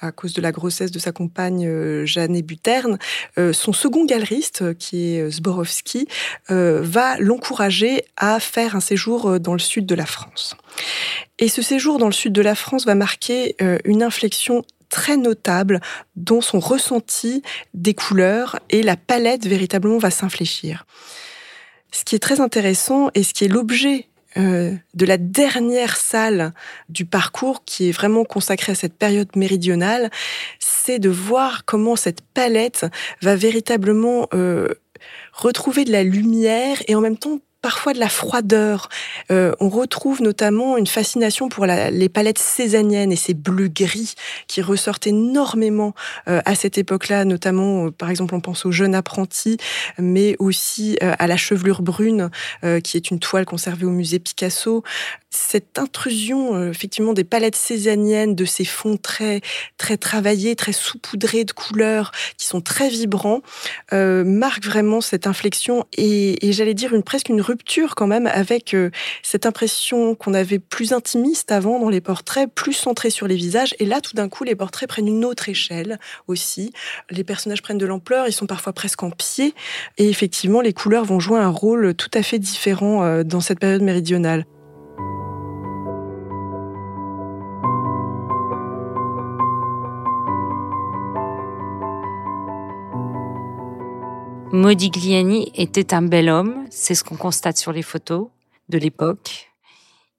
à 0.00 0.12
cause 0.12 0.32
de 0.32 0.40
la 0.40 0.52
grossesse 0.52 0.92
de 0.92 0.98
sa 0.98 1.10
compagne 1.10 1.66
euh, 1.66 2.06
Jeanne 2.06 2.40
Buterne, 2.42 2.98
son 3.52 3.72
second 3.72 4.04
galeriste, 4.04 4.76
qui 4.78 5.14
est 5.14 5.30
Zborowski, 5.30 6.06
va 6.48 7.18
l'encourager 7.18 8.04
à 8.16 8.38
faire 8.38 8.76
un 8.76 8.80
séjour 8.80 9.40
dans 9.40 9.54
le 9.54 9.58
sud 9.58 9.86
de 9.86 9.94
la 9.94 10.06
France. 10.06 10.54
Et 11.38 11.48
ce 11.48 11.62
séjour 11.62 11.98
dans 11.98 12.06
le 12.06 12.12
sud 12.12 12.32
de 12.32 12.42
la 12.42 12.54
France 12.54 12.86
va 12.86 12.94
marquer 12.94 13.56
une 13.84 14.02
inflexion 14.02 14.64
très 14.88 15.16
notable 15.16 15.80
dont 16.16 16.40
son 16.40 16.60
ressenti 16.60 17.42
des 17.74 17.94
couleurs 17.94 18.58
et 18.70 18.82
la 18.82 18.96
palette 18.96 19.46
véritablement 19.46 19.98
va 19.98 20.10
s'infléchir. 20.10 20.86
Ce 21.92 22.04
qui 22.04 22.14
est 22.14 22.20
très 22.20 22.40
intéressant 22.40 23.10
et 23.14 23.22
ce 23.22 23.32
qui 23.32 23.44
est 23.44 23.48
l'objet 23.48 24.08
euh, 24.36 24.74
de 24.94 25.06
la 25.06 25.16
dernière 25.16 25.96
salle 25.96 26.52
du 26.90 27.06
parcours 27.06 27.64
qui 27.64 27.88
est 27.88 27.92
vraiment 27.92 28.24
consacrée 28.24 28.72
à 28.72 28.74
cette 28.74 28.94
période 28.94 29.34
méridionale, 29.36 30.10
c'est 30.58 30.98
de 30.98 31.08
voir 31.08 31.64
comment 31.64 31.96
cette 31.96 32.20
palette 32.20 32.86
va 33.22 33.36
véritablement 33.36 34.28
euh, 34.34 34.68
retrouver 35.32 35.84
de 35.84 35.92
la 35.92 36.02
lumière 36.02 36.82
et 36.88 36.94
en 36.94 37.00
même 37.00 37.16
temps 37.16 37.40
parfois 37.60 37.92
de 37.92 37.98
la 37.98 38.08
froideur. 38.08 38.88
Euh, 39.30 39.52
on 39.60 39.68
retrouve 39.68 40.22
notamment 40.22 40.76
une 40.76 40.86
fascination 40.86 41.48
pour 41.48 41.66
les 41.66 42.08
palettes 42.08 42.38
césaniennes 42.38 43.12
et 43.12 43.16
ces 43.16 43.34
bleus 43.34 43.68
gris 43.68 44.14
qui 44.46 44.62
ressortent 44.62 45.06
énormément 45.06 45.94
euh, 46.28 46.40
à 46.44 46.54
cette 46.54 46.78
époque-là, 46.78 47.24
notamment, 47.24 47.86
euh, 47.86 47.90
par 47.90 48.10
exemple, 48.10 48.34
on 48.34 48.40
pense 48.40 48.64
au 48.64 48.70
jeune 48.70 48.94
apprenti, 48.94 49.56
mais 49.98 50.36
aussi 50.38 50.96
à 51.00 51.26
la 51.26 51.36
chevelure 51.36 51.82
brune, 51.82 52.30
qui 52.82 52.96
est 52.96 53.10
une 53.10 53.18
toile 53.18 53.44
conservée 53.44 53.86
au 53.86 53.90
musée 53.90 54.18
Picasso. 54.18 54.82
Cette 55.30 55.78
intrusion, 55.78 56.70
effectivement, 56.70 57.12
des 57.12 57.24
palettes 57.24 57.56
césaniennes, 57.56 58.34
de 58.34 58.44
ces 58.44 58.64
fonds 58.64 58.96
très, 58.96 59.40
très 59.76 59.96
travaillés, 59.96 60.56
très 60.56 60.72
saupoudrés 60.72 61.44
de 61.44 61.52
couleurs, 61.52 62.12
qui 62.36 62.46
sont 62.46 62.60
très 62.60 62.88
vibrants, 62.88 63.42
marque 63.92 64.64
vraiment 64.64 65.00
cette 65.00 65.26
inflexion 65.26 65.84
et, 65.96 66.46
et 66.46 66.52
j'allais 66.52 66.74
dire 66.74 66.94
une 66.94 67.02
presque 67.02 67.28
une 67.28 67.40
rupture 67.48 67.94
quand 67.94 68.06
même 68.06 68.26
avec 68.26 68.74
euh, 68.74 68.90
cette 69.22 69.46
impression 69.46 70.14
qu'on 70.14 70.34
avait 70.34 70.58
plus 70.58 70.92
intimiste 70.92 71.50
avant 71.50 71.80
dans 71.80 71.88
les 71.88 72.00
portraits, 72.00 72.48
plus 72.54 72.74
centré 72.74 73.10
sur 73.10 73.26
les 73.26 73.36
visages. 73.36 73.74
Et 73.78 73.86
là, 73.86 74.00
tout 74.00 74.14
d'un 74.14 74.28
coup, 74.28 74.44
les 74.44 74.54
portraits 74.54 74.88
prennent 74.88 75.08
une 75.08 75.24
autre 75.24 75.48
échelle 75.48 75.98
aussi. 76.26 76.72
Les 77.10 77.24
personnages 77.24 77.62
prennent 77.62 77.78
de 77.78 77.86
l'ampleur, 77.86 78.26
ils 78.26 78.32
sont 78.32 78.46
parfois 78.46 78.72
presque 78.72 79.02
en 79.02 79.10
pied. 79.10 79.54
Et 79.96 80.08
effectivement, 80.08 80.60
les 80.60 80.72
couleurs 80.72 81.04
vont 81.04 81.20
jouer 81.20 81.40
un 81.40 81.48
rôle 81.48 81.94
tout 81.94 82.10
à 82.14 82.22
fait 82.22 82.38
différent 82.38 83.02
euh, 83.02 83.22
dans 83.24 83.40
cette 83.40 83.58
période 83.58 83.82
méridionale. 83.82 84.44
Modigliani 94.52 95.52
était 95.54 95.92
un 95.92 96.00
bel 96.00 96.30
homme, 96.30 96.66
c'est 96.70 96.94
ce 96.94 97.04
qu'on 97.04 97.16
constate 97.16 97.58
sur 97.58 97.70
les 97.70 97.82
photos 97.82 98.28
de 98.70 98.78
l'époque. 98.78 99.50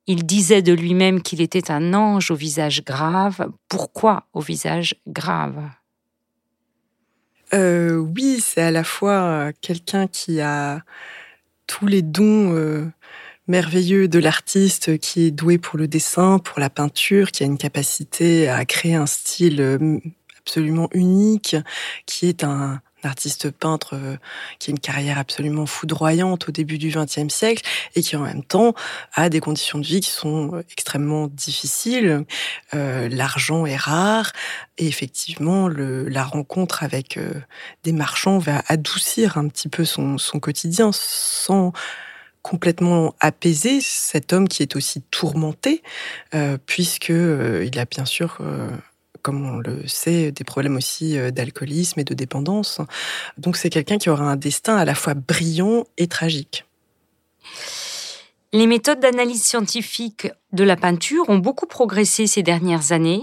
Il 0.05 0.23
disait 0.25 0.61
de 0.61 0.71
lui-même 0.71 1.21
qu'il 1.21 1.41
était 1.41 1.71
un 1.71 1.95
ange 1.95 2.29
au 2.29 2.35
visage 2.35 2.83
grave. 2.85 3.49
Pourquoi 3.67 4.27
au 4.33 4.39
visage 4.39 4.95
grave? 5.07 5.59
Euh, 7.55 7.97
Oui, 7.97 8.39
c'est 8.39 8.61
à 8.61 8.71
la 8.71 8.83
fois 8.83 9.51
quelqu'un 9.61 10.05
qui 10.07 10.41
a 10.41 10.83
tous 11.65 11.87
les 11.87 12.03
dons 12.03 12.53
euh, 12.53 12.85
merveilleux 13.47 14.07
de 14.07 14.19
l'artiste, 14.19 14.99
qui 14.99 15.25
est 15.25 15.31
doué 15.31 15.57
pour 15.57 15.79
le 15.79 15.87
dessin, 15.87 16.37
pour 16.37 16.59
la 16.59 16.69
peinture, 16.69 17.31
qui 17.31 17.41
a 17.41 17.47
une 17.47 17.57
capacité 17.57 18.47
à 18.47 18.63
créer 18.65 18.95
un 18.95 19.07
style 19.07 19.59
euh, 19.59 19.99
absolument 20.39 20.87
unique, 20.93 21.55
qui 22.05 22.27
est 22.27 22.43
un, 22.43 22.81
artiste 23.03 23.49
peintre 23.51 23.95
euh, 23.95 24.17
qui 24.59 24.69
a 24.69 24.71
une 24.71 24.79
carrière 24.79 25.17
absolument 25.17 25.65
foudroyante 25.65 26.49
au 26.49 26.51
début 26.51 26.77
du 26.77 26.89
XXe 26.89 27.33
siècle 27.33 27.63
et 27.95 28.01
qui 28.01 28.15
en 28.15 28.21
même 28.21 28.43
temps 28.43 28.73
a 29.13 29.29
des 29.29 29.39
conditions 29.39 29.79
de 29.79 29.85
vie 29.85 30.01
qui 30.01 30.09
sont 30.09 30.55
euh, 30.55 30.63
extrêmement 30.71 31.27
difficiles. 31.27 32.25
Euh, 32.73 33.09
l'argent 33.09 33.65
est 33.65 33.77
rare 33.77 34.31
et 34.77 34.88
effectivement 34.88 35.67
la 35.67 36.23
rencontre 36.23 36.83
avec 36.83 37.19
des 37.83 37.91
marchands 37.91 38.38
va 38.38 38.63
adoucir 38.67 39.38
un 39.38 39.47
petit 39.47 39.67
peu 39.67 39.85
son, 39.85 40.17
quotidien 40.39 40.91
sans 40.93 41.73
complètement 42.41 43.15
apaiser 43.19 43.81
cet 43.81 44.31
homme 44.31 44.47
qui 44.47 44.63
est 44.63 44.75
aussi 44.75 45.01
tourmenté, 45.12 45.83
euh, 46.33 46.57
puisque 46.65 47.09
il 47.09 47.79
a 47.79 47.85
bien 47.85 48.05
sûr 48.05 48.38
comme 49.21 49.45
on 49.45 49.58
le 49.58 49.88
sait, 49.88 50.32
des 50.32 50.43
problèmes 50.43 50.75
aussi 50.75 51.17
euh, 51.17 51.32
d'alcoolisme 51.32 51.99
et 51.99 52.03
de 52.03 52.13
dépendance. 52.13 52.82
Donc 53.38 53.58
c'est 53.58 53.69
quelqu'un 53.69 53.97
qui 53.97 54.10
aura 54.10 54.23
un 54.23 54.36
destin 54.36 54.77
à 54.77 54.86
la 54.86 54.95
fois 54.95 55.13
brillant 55.13 55.86
et 55.97 56.08
tragique. 56.08 56.65
Les 58.51 58.65
méthodes 58.65 58.99
d'analyse 58.99 59.43
scientifique 59.43 60.29
de 60.53 60.63
la 60.63 60.75
peinture 60.75 61.29
ont 61.29 61.38
beaucoup 61.38 61.67
progressé 61.67 62.25
ces 62.25 62.41
dernières 62.41 62.91
années. 62.91 63.21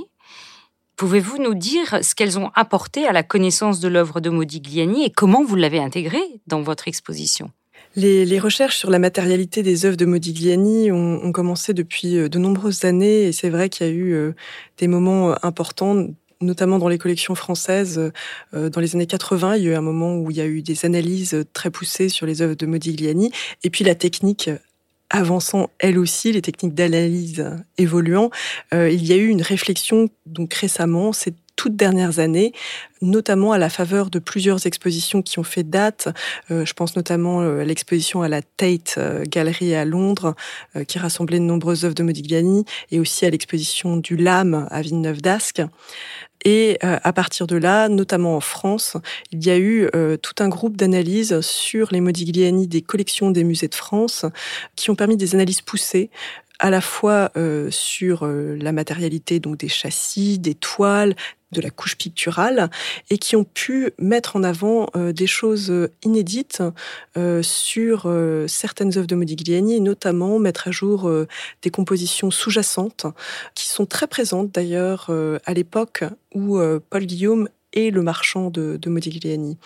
Pouvez-vous 0.97 1.39
nous 1.39 1.55
dire 1.55 1.99
ce 2.03 2.15
qu'elles 2.15 2.39
ont 2.39 2.51
apporté 2.55 3.07
à 3.07 3.13
la 3.13 3.23
connaissance 3.23 3.81
de 3.81 3.89
l'œuvre 3.89 4.21
de 4.21 4.31
Modigliani 4.31 5.05
et 5.05 5.11
comment 5.11 5.45
vous 5.45 5.57
l'avez 5.57 5.81
intégrée 5.81 6.41
dans 6.47 6.63
votre 6.63 6.89
exposition? 6.89 7.51
Les, 7.97 8.39
recherches 8.39 8.77
sur 8.77 8.91
la 8.91 8.99
matérialité 8.99 9.63
des 9.63 9.87
œuvres 9.87 9.97
de 9.97 10.05
Modigliani 10.05 10.93
ont, 10.93 11.33
commencé 11.33 11.75
depuis 11.75 12.19
euh, 12.19 12.29
de 12.29 12.39
nombreuses 12.39 12.85
années 12.85 13.25
et 13.25 13.33
c'est 13.33 13.51
vrai 13.51 13.69
qu'il 13.69 13.87
y 13.87 13.91
a 13.91 13.93
eu 13.93 14.13
euh, 14.13 14.33
des 14.79 14.87
moments 14.87 15.31
euh, 15.31 15.35
importants 15.43 16.07
notamment 16.43 16.79
dans 16.79 16.89
les 16.89 16.99
collections 16.99 17.35
françaises, 17.35 18.13
dans 18.53 18.81
les 18.83 18.95
années 18.95 19.07
80, 19.07 19.57
il 19.57 19.63
y 19.63 19.69
a 19.69 19.71
eu 19.71 19.75
un 19.75 19.81
moment 19.81 20.19
où 20.19 20.31
il 20.31 20.37
y 20.37 20.43
a 20.43 20.45
eu 20.45 20.61
des 20.61 20.85
analyses 20.85 21.47
très 21.55 21.71
poussées 21.71 22.11
sur 22.11 22.27
les 22.27 22.43
œuvres 22.43 22.55
de 22.55 22.67
Modigliani, 22.67 23.33
et 23.65 23.71
puis 23.71 23.85
la 23.85 23.95
technique 23.95 24.51
avançant 25.09 25.71
elle 25.79 25.99
aussi, 25.99 26.33
les 26.33 26.43
techniques 26.43 26.75
d'analyse 26.75 27.43
évoluant, 27.79 28.29
il 28.73 29.03
y 29.07 29.15
a 29.15 29.17
eu 29.17 29.29
une 29.29 29.41
réflexion 29.41 30.11
donc 30.27 30.53
récemment, 30.53 31.15
c'est 31.15 31.35
toutes 31.57 31.75
dernières 31.75 32.19
années, 32.19 32.53
notamment 33.03 33.53
à 33.53 33.59
la 33.59 33.69
faveur 33.69 34.11
de 34.11 34.19
plusieurs 34.19 34.67
expositions 34.67 35.23
qui 35.23 35.39
ont 35.39 35.45
fait 35.45 35.63
date. 35.65 36.09
Euh, 36.51 36.65
je 36.65 36.75
pense 36.75 36.97
notamment 36.97 37.41
euh, 37.41 37.63
à 37.63 37.65
l'exposition 37.65 38.23
à 38.23 38.29
la 38.29 38.43
Tate 38.43 38.97
euh, 38.99 39.25
Gallery 39.27 39.75
à 39.75 39.85
Londres, 39.85 40.35
qui 40.87 40.99
rassemblait 40.99 41.39
de 41.39 41.45
nombreuses 41.45 41.85
œuvres 41.85 41.95
de 41.95 42.03
Modigliani, 42.03 42.65
et 42.91 43.01
aussi 43.01 43.25
à 43.25 43.31
l'exposition 43.31 43.97
du 43.97 44.17
Lame 44.17 44.69
à 44.71 44.83
Villeneuve 44.83 45.23
d'Ascq. 45.23 45.63
Et 46.49 46.79
à 46.81 47.13
partir 47.13 47.49
de 47.49 47.57
là, 47.57 47.89
notamment 47.89 48.37
en 48.37 48.41
France, 48.41 48.97
il 49.33 49.45
y 49.45 49.51
a 49.51 49.59
eu 49.59 49.91
tout 50.23 50.35
un 50.39 50.49
groupe 50.49 50.77
d'analyses 50.77 51.41
sur 51.41 51.89
les 51.91 52.01
Modigliani 52.01 52.69
des 52.69 52.83
collections 52.83 53.33
des 53.33 53.43
musées 53.43 53.67
de 53.67 53.75
France, 53.75 54.25
qui 54.77 54.91
ont 54.91 54.95
permis 54.95 55.17
des 55.17 55.35
analyses 55.35 55.61
poussées 55.61 56.09
à 56.61 56.71
la 56.71 56.81
fois 56.81 57.33
sur 57.71 58.25
la 58.25 58.71
matérialité 58.71 59.41
donc 59.41 59.59
des 59.59 59.69
châssis, 59.69 60.39
des 60.39 60.55
toiles, 60.55 61.17
de 61.53 61.61
la 61.61 61.71
couche 61.71 61.97
picturale 61.97 62.71
et 63.11 63.19
qui 63.19 63.37
ont 63.37 63.45
pu 63.45 63.91
mettre 63.99 64.37
en 64.37 64.43
avant 64.43 64.89
euh, 64.97 65.13
des 65.13 65.27
choses 65.27 65.73
inédites 66.03 66.63
euh, 67.17 67.43
sur 67.43 68.05
euh, 68.07 68.47
certaines 68.49 68.97
œuvres 68.99 69.07
de 69.07 69.15
Modigliani 69.15 69.77
et 69.77 69.81
notamment 69.81 70.39
mettre 70.39 70.69
à 70.69 70.71
jour 70.71 71.11
des 71.63 71.71
compositions 71.71 72.31
sous-jacentes 72.31 73.07
qui 73.55 73.67
sont 73.67 73.87
très 73.87 74.07
présentes 74.07 74.51
d'ailleurs 74.51 75.11
à 75.45 75.55
l'époque 75.55 76.05
où 76.37 76.61
Paul 76.91 77.05
Guillaume 77.05 77.49
est 77.73 77.91
le 77.91 78.03
marchand 78.03 78.51
de, 78.51 78.79
Modigliani. 78.87 79.59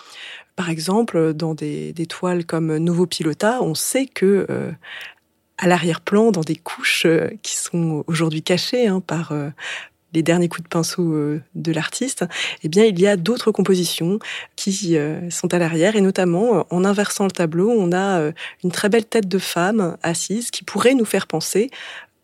Par 0.57 0.71
exemple, 0.71 1.35
dans 1.35 1.55
des, 1.55 1.93
toiles 2.09 2.47
comme 2.47 2.77
Novo 2.79 3.07
Pilota, 3.07 3.63
on 3.63 3.75
sait 3.75 4.07
que 4.07 4.47
à 5.59 5.67
l'arrière-plan, 5.67 6.31
dans 6.31 6.41
des 6.41 6.57
couches 6.57 7.07
qui 7.43 7.57
sont 7.57 8.05
aujourd'hui 8.07 8.43
cachées 8.43 8.87
hein, 8.87 9.01
par, 9.01 9.35
les 10.13 10.23
derniers 10.23 10.49
coups 10.49 10.65
de 10.65 10.69
pinceau 10.69 11.13
euh, 11.13 11.41
de 11.55 11.73
l'artiste, 11.73 12.25
eh 12.63 12.69
bien, 12.69 12.85
il 12.85 12.99
y 13.01 13.07
a 13.07 13.17
d'autres 13.17 13.53
compositions 13.53 14.19
qui 14.57 14.97
euh, 14.97 15.31
sont 15.31 15.53
à 15.55 15.59
l'arrière 15.59 15.97
et 15.97 16.01
notamment 16.01 16.59
euh, 16.59 16.63
en 16.71 16.85
inversant 16.85 17.25
le 17.25 17.31
tableau, 17.31 17.71
on 17.71 17.93
a 17.93 18.33
une 18.65 18.71
très 18.71 18.89
belle 18.89 19.05
tête 19.05 19.29
de 19.29 19.39
femme 19.39 19.97
assise 20.03 20.51
qui 20.51 20.65
pourrait 20.65 20.95
nous 20.95 21.05
faire 21.05 21.27
penser 21.27 21.71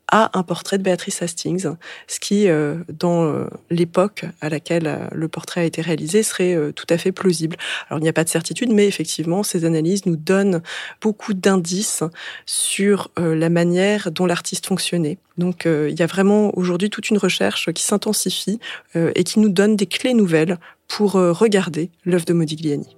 à 0.09 0.38
un 0.38 0.42
portrait 0.42 0.79
de 0.79 0.83
Béatrice 0.83 1.23
Hastings, 1.23 1.66
ce 2.07 2.21
qui, 2.21 2.49
euh, 2.49 2.77
dans 2.88 3.25
euh, 3.25 3.47
l'époque 3.71 4.25
à 4.40 4.49
laquelle 4.49 4.87
euh, 4.87 4.99
le 5.12 5.29
portrait 5.29 5.62
a 5.62 5.64
été 5.64 5.83
réalisé, 5.83 6.23
serait 6.23 6.57
tout 6.75 6.87
à 6.90 6.99
fait 6.99 7.12
plausible. 7.12 7.57
Alors 7.88 7.99
il 7.99 8.03
n'y 8.03 8.09
a 8.09 8.12
pas 8.12 8.25
de 8.25 8.29
certitude, 8.29 8.73
mais 8.73 8.87
effectivement, 8.87 9.42
ces 9.42 9.64
analyses 9.64 10.07
nous 10.07 10.16
donnent 10.16 10.62
beaucoup 11.01 11.35
d'indices 11.35 12.03
sur 12.45 13.11
la 13.16 13.49
manière 13.49 14.11
dont 14.11 14.27
l'artiste 14.27 14.66
fonctionnait. 14.66 15.19
Donc 15.38 15.66
il 15.66 15.99
y 15.99 16.03
a 16.03 16.07
vraiment 16.07 16.57
aujourd'hui 16.57 16.90
toute 16.90 17.11
une 17.11 17.19
recherche 17.19 17.73
qui 17.73 17.83
s'intensifie 17.83 18.61
et 18.95 19.25
qui 19.25 19.40
nous 19.40 19.49
donne 19.49 19.77
des 19.77 19.87
clés 19.87 20.14
nouvelles 20.14 20.59
pour 20.88 21.12
regarder 21.12 21.90
l'œuvre 22.05 22.25
de 22.25 22.33
Modigliani. 22.33 22.97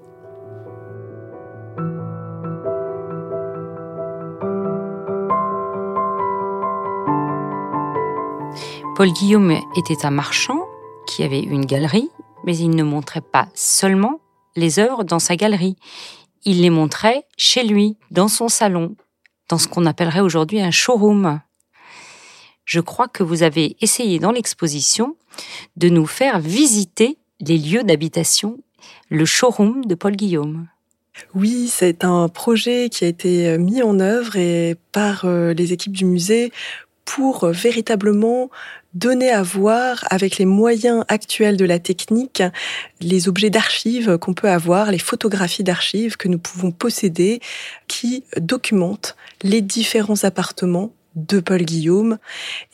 Paul 8.98 9.12
Guillaume 9.12 9.56
était 9.76 10.04
un 10.04 10.10
marchand 10.10 10.58
qui 11.06 11.22
avait 11.22 11.38
une 11.38 11.66
galerie, 11.66 12.10
mais 12.44 12.56
il 12.56 12.70
ne 12.70 12.82
montrait 12.82 13.20
pas 13.20 13.48
seulement 13.54 14.18
les 14.56 14.80
œuvres 14.80 15.04
dans 15.04 15.20
sa 15.20 15.36
galerie. 15.36 15.76
Il 16.44 16.62
les 16.62 16.70
montrait 16.70 17.22
chez 17.36 17.62
lui, 17.62 17.96
dans 18.10 18.26
son 18.26 18.48
salon, 18.48 18.96
dans 19.48 19.56
ce 19.56 19.68
qu'on 19.68 19.86
appellerait 19.86 20.18
aujourd'hui 20.18 20.60
un 20.60 20.72
showroom. 20.72 21.40
Je 22.64 22.80
crois 22.80 23.06
que 23.06 23.22
vous 23.22 23.44
avez 23.44 23.76
essayé 23.80 24.18
dans 24.18 24.32
l'exposition 24.32 25.14
de 25.76 25.88
nous 25.90 26.06
faire 26.06 26.40
visiter 26.40 27.18
les 27.38 27.56
lieux 27.56 27.84
d'habitation, 27.84 28.58
le 29.10 29.24
showroom 29.24 29.84
de 29.84 29.94
Paul 29.94 30.16
Guillaume. 30.16 30.66
Oui, 31.36 31.68
c'est 31.68 32.02
un 32.02 32.28
projet 32.28 32.88
qui 32.88 33.04
a 33.04 33.08
été 33.08 33.58
mis 33.58 33.80
en 33.80 34.00
œuvre 34.00 34.74
par 34.90 35.24
euh, 35.24 35.52
les 35.52 35.72
équipes 35.72 35.96
du 35.96 36.04
musée 36.04 36.52
pour 37.08 37.44
euh, 37.44 37.52
véritablement 37.52 38.50
donner 38.92 39.30
à 39.30 39.42
voir 39.42 40.04
avec 40.10 40.36
les 40.36 40.44
moyens 40.44 41.04
actuels 41.08 41.56
de 41.56 41.64
la 41.64 41.78
technique 41.78 42.42
les 43.00 43.28
objets 43.28 43.48
d'archives 43.48 44.18
qu'on 44.18 44.34
peut 44.34 44.50
avoir, 44.50 44.90
les 44.90 44.98
photographies 44.98 45.64
d'archives 45.64 46.18
que 46.18 46.28
nous 46.28 46.38
pouvons 46.38 46.70
posséder 46.70 47.40
qui 47.86 48.24
documentent 48.38 49.16
les 49.42 49.62
différents 49.62 50.22
appartements 50.22 50.92
de 51.14 51.40
Paul 51.40 51.62
Guillaume. 51.62 52.18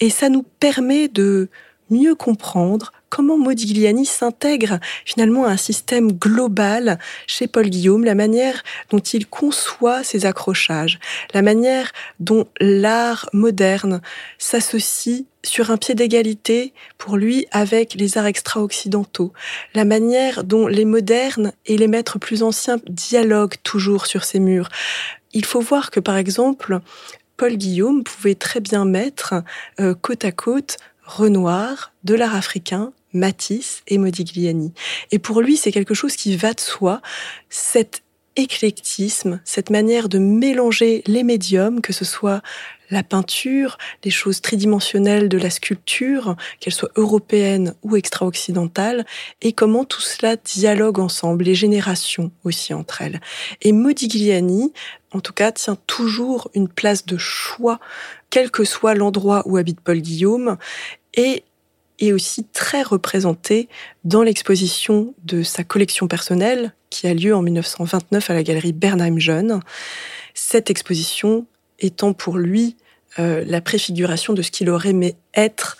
Et 0.00 0.10
ça 0.10 0.28
nous 0.28 0.42
permet 0.42 1.08
de 1.08 1.48
mieux 1.90 2.16
comprendre 2.16 2.92
comment 3.14 3.38
Modigliani 3.38 4.06
s'intègre 4.06 4.80
finalement 5.04 5.44
à 5.44 5.50
un 5.50 5.56
système 5.56 6.10
global 6.10 6.98
chez 7.28 7.46
Paul 7.46 7.68
Guillaume, 7.70 8.04
la 8.04 8.16
manière 8.16 8.64
dont 8.90 8.98
il 8.98 9.28
conçoit 9.28 10.02
ses 10.02 10.26
accrochages, 10.26 10.98
la 11.32 11.40
manière 11.40 11.92
dont 12.18 12.48
l'art 12.58 13.30
moderne 13.32 14.00
s'associe 14.38 15.26
sur 15.44 15.70
un 15.70 15.76
pied 15.76 15.94
d'égalité 15.94 16.72
pour 16.98 17.16
lui 17.16 17.46
avec 17.52 17.94
les 17.94 18.18
arts 18.18 18.26
extra-occidentaux, 18.26 19.32
la 19.74 19.84
manière 19.84 20.42
dont 20.42 20.66
les 20.66 20.84
modernes 20.84 21.52
et 21.66 21.78
les 21.78 21.86
maîtres 21.86 22.18
plus 22.18 22.42
anciens 22.42 22.80
dialoguent 22.88 23.62
toujours 23.62 24.06
sur 24.06 24.24
ces 24.24 24.40
murs. 24.40 24.70
Il 25.34 25.44
faut 25.44 25.60
voir 25.60 25.92
que 25.92 26.00
par 26.00 26.16
exemple, 26.16 26.80
Paul 27.36 27.56
Guillaume 27.56 28.02
pouvait 28.02 28.34
très 28.34 28.58
bien 28.58 28.84
mettre 28.84 29.34
euh, 29.78 29.94
côte 29.94 30.24
à 30.24 30.32
côte 30.32 30.78
Renoir, 31.04 31.92
de 32.02 32.14
l'art 32.14 32.34
africain, 32.34 32.92
Matisse 33.14 33.82
et 33.86 33.98
Modigliani. 33.98 34.72
Et 35.10 35.18
pour 35.18 35.40
lui, 35.40 35.56
c'est 35.56 35.72
quelque 35.72 35.94
chose 35.94 36.16
qui 36.16 36.36
va 36.36 36.52
de 36.52 36.60
soi, 36.60 37.00
cet 37.48 38.02
éclectisme, 38.36 39.40
cette 39.44 39.70
manière 39.70 40.08
de 40.08 40.18
mélanger 40.18 41.02
les 41.06 41.22
médiums, 41.22 41.80
que 41.80 41.92
ce 41.92 42.04
soit 42.04 42.42
la 42.90 43.02
peinture, 43.02 43.78
les 44.04 44.10
choses 44.10 44.40
tridimensionnelles 44.40 45.28
de 45.28 45.38
la 45.38 45.50
sculpture, 45.50 46.36
qu'elles 46.60 46.74
soient 46.74 46.90
européennes 46.96 47.74
ou 47.82 47.96
extra-occidentales, 47.96 49.06
et 49.40 49.52
comment 49.52 49.84
tout 49.84 50.00
cela 50.00 50.36
dialogue 50.36 50.98
ensemble, 50.98 51.44
les 51.44 51.54
générations 51.54 52.30
aussi 52.44 52.74
entre 52.74 53.02
elles. 53.02 53.20
Et 53.62 53.72
Modigliani, 53.72 54.72
en 55.12 55.20
tout 55.20 55.32
cas, 55.32 55.52
tient 55.52 55.78
toujours 55.86 56.50
une 56.54 56.68
place 56.68 57.06
de 57.06 57.16
choix, 57.16 57.78
quel 58.30 58.50
que 58.50 58.64
soit 58.64 58.94
l'endroit 58.94 59.42
où 59.46 59.56
habite 59.56 59.80
Paul 59.80 60.00
Guillaume, 60.00 60.56
et 61.14 61.44
est 61.98 62.12
aussi 62.12 62.44
très 62.44 62.82
représenté 62.82 63.68
dans 64.04 64.22
l'exposition 64.22 65.14
de 65.24 65.42
sa 65.42 65.64
collection 65.64 66.08
personnelle 66.08 66.74
qui 66.90 67.06
a 67.06 67.14
lieu 67.14 67.34
en 67.34 67.42
1929 67.42 68.30
à 68.30 68.34
la 68.34 68.42
galerie 68.42 68.72
Bernheim 68.72 69.18
Jeune. 69.18 69.60
Cette 70.34 70.70
exposition 70.70 71.46
étant 71.78 72.12
pour 72.12 72.38
lui 72.38 72.76
euh, 73.18 73.44
la 73.46 73.60
préfiguration 73.60 74.32
de 74.32 74.42
ce 74.42 74.50
qu'il 74.50 74.70
aurait 74.70 74.90
aimé 74.90 75.16
être 75.34 75.78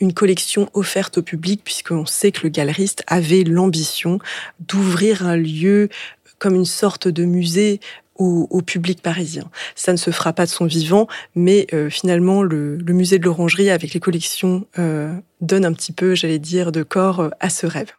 une 0.00 0.14
collection 0.14 0.70
offerte 0.72 1.18
au 1.18 1.22
public, 1.22 1.60
puisqu'on 1.62 2.06
sait 2.06 2.32
que 2.32 2.42
le 2.42 2.48
galeriste 2.48 3.02
avait 3.06 3.44
l'ambition 3.44 4.18
d'ouvrir 4.60 5.26
un 5.26 5.36
lieu 5.36 5.90
comme 6.38 6.54
une 6.54 6.64
sorte 6.64 7.06
de 7.06 7.24
musée 7.24 7.80
au, 8.20 8.62
public 8.62 9.02
parisien. 9.02 9.50
Ça 9.74 9.92
ne 9.92 9.96
se 9.96 10.10
fera 10.10 10.32
pas 10.32 10.44
de 10.44 10.50
son 10.50 10.66
vivant, 10.66 11.08
mais 11.34 11.66
euh, 11.72 11.88
finalement, 11.88 12.42
le, 12.42 12.78
musée 12.88 13.18
de 13.18 13.24
l'Orangerie, 13.24 13.70
avec 13.70 13.94
les 13.94 14.00
collections, 14.00 14.66
euh, 14.78 15.12
donne 15.40 15.64
un 15.64 15.72
petit 15.72 15.92
peu, 15.92 16.14
j'allais 16.14 16.38
dire, 16.38 16.72
de 16.72 16.82
corps 16.82 17.20
euh, 17.20 17.30
à 17.40 17.48
ce 17.48 17.66
rêve. 17.66 17.92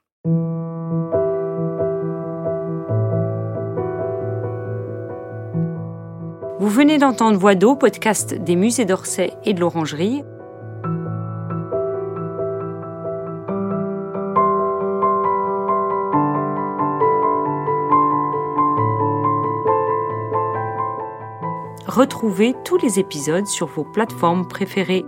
Vous 6.59 6.69
venez 6.69 6.99
d'entendre 6.99 7.39
Voix 7.39 7.55
d'eau, 7.55 7.75
podcast 7.75 8.35
des 8.35 8.55
musées 8.55 8.85
d'Orsay 8.85 9.33
et 9.45 9.53
de 9.53 9.59
l'Orangerie. 9.59 10.23
Retrouvez 21.91 22.55
tous 22.63 22.77
les 22.77 22.99
épisodes 22.99 23.47
sur 23.47 23.67
vos 23.67 23.83
plateformes 23.83 24.47
préférées 24.47 25.03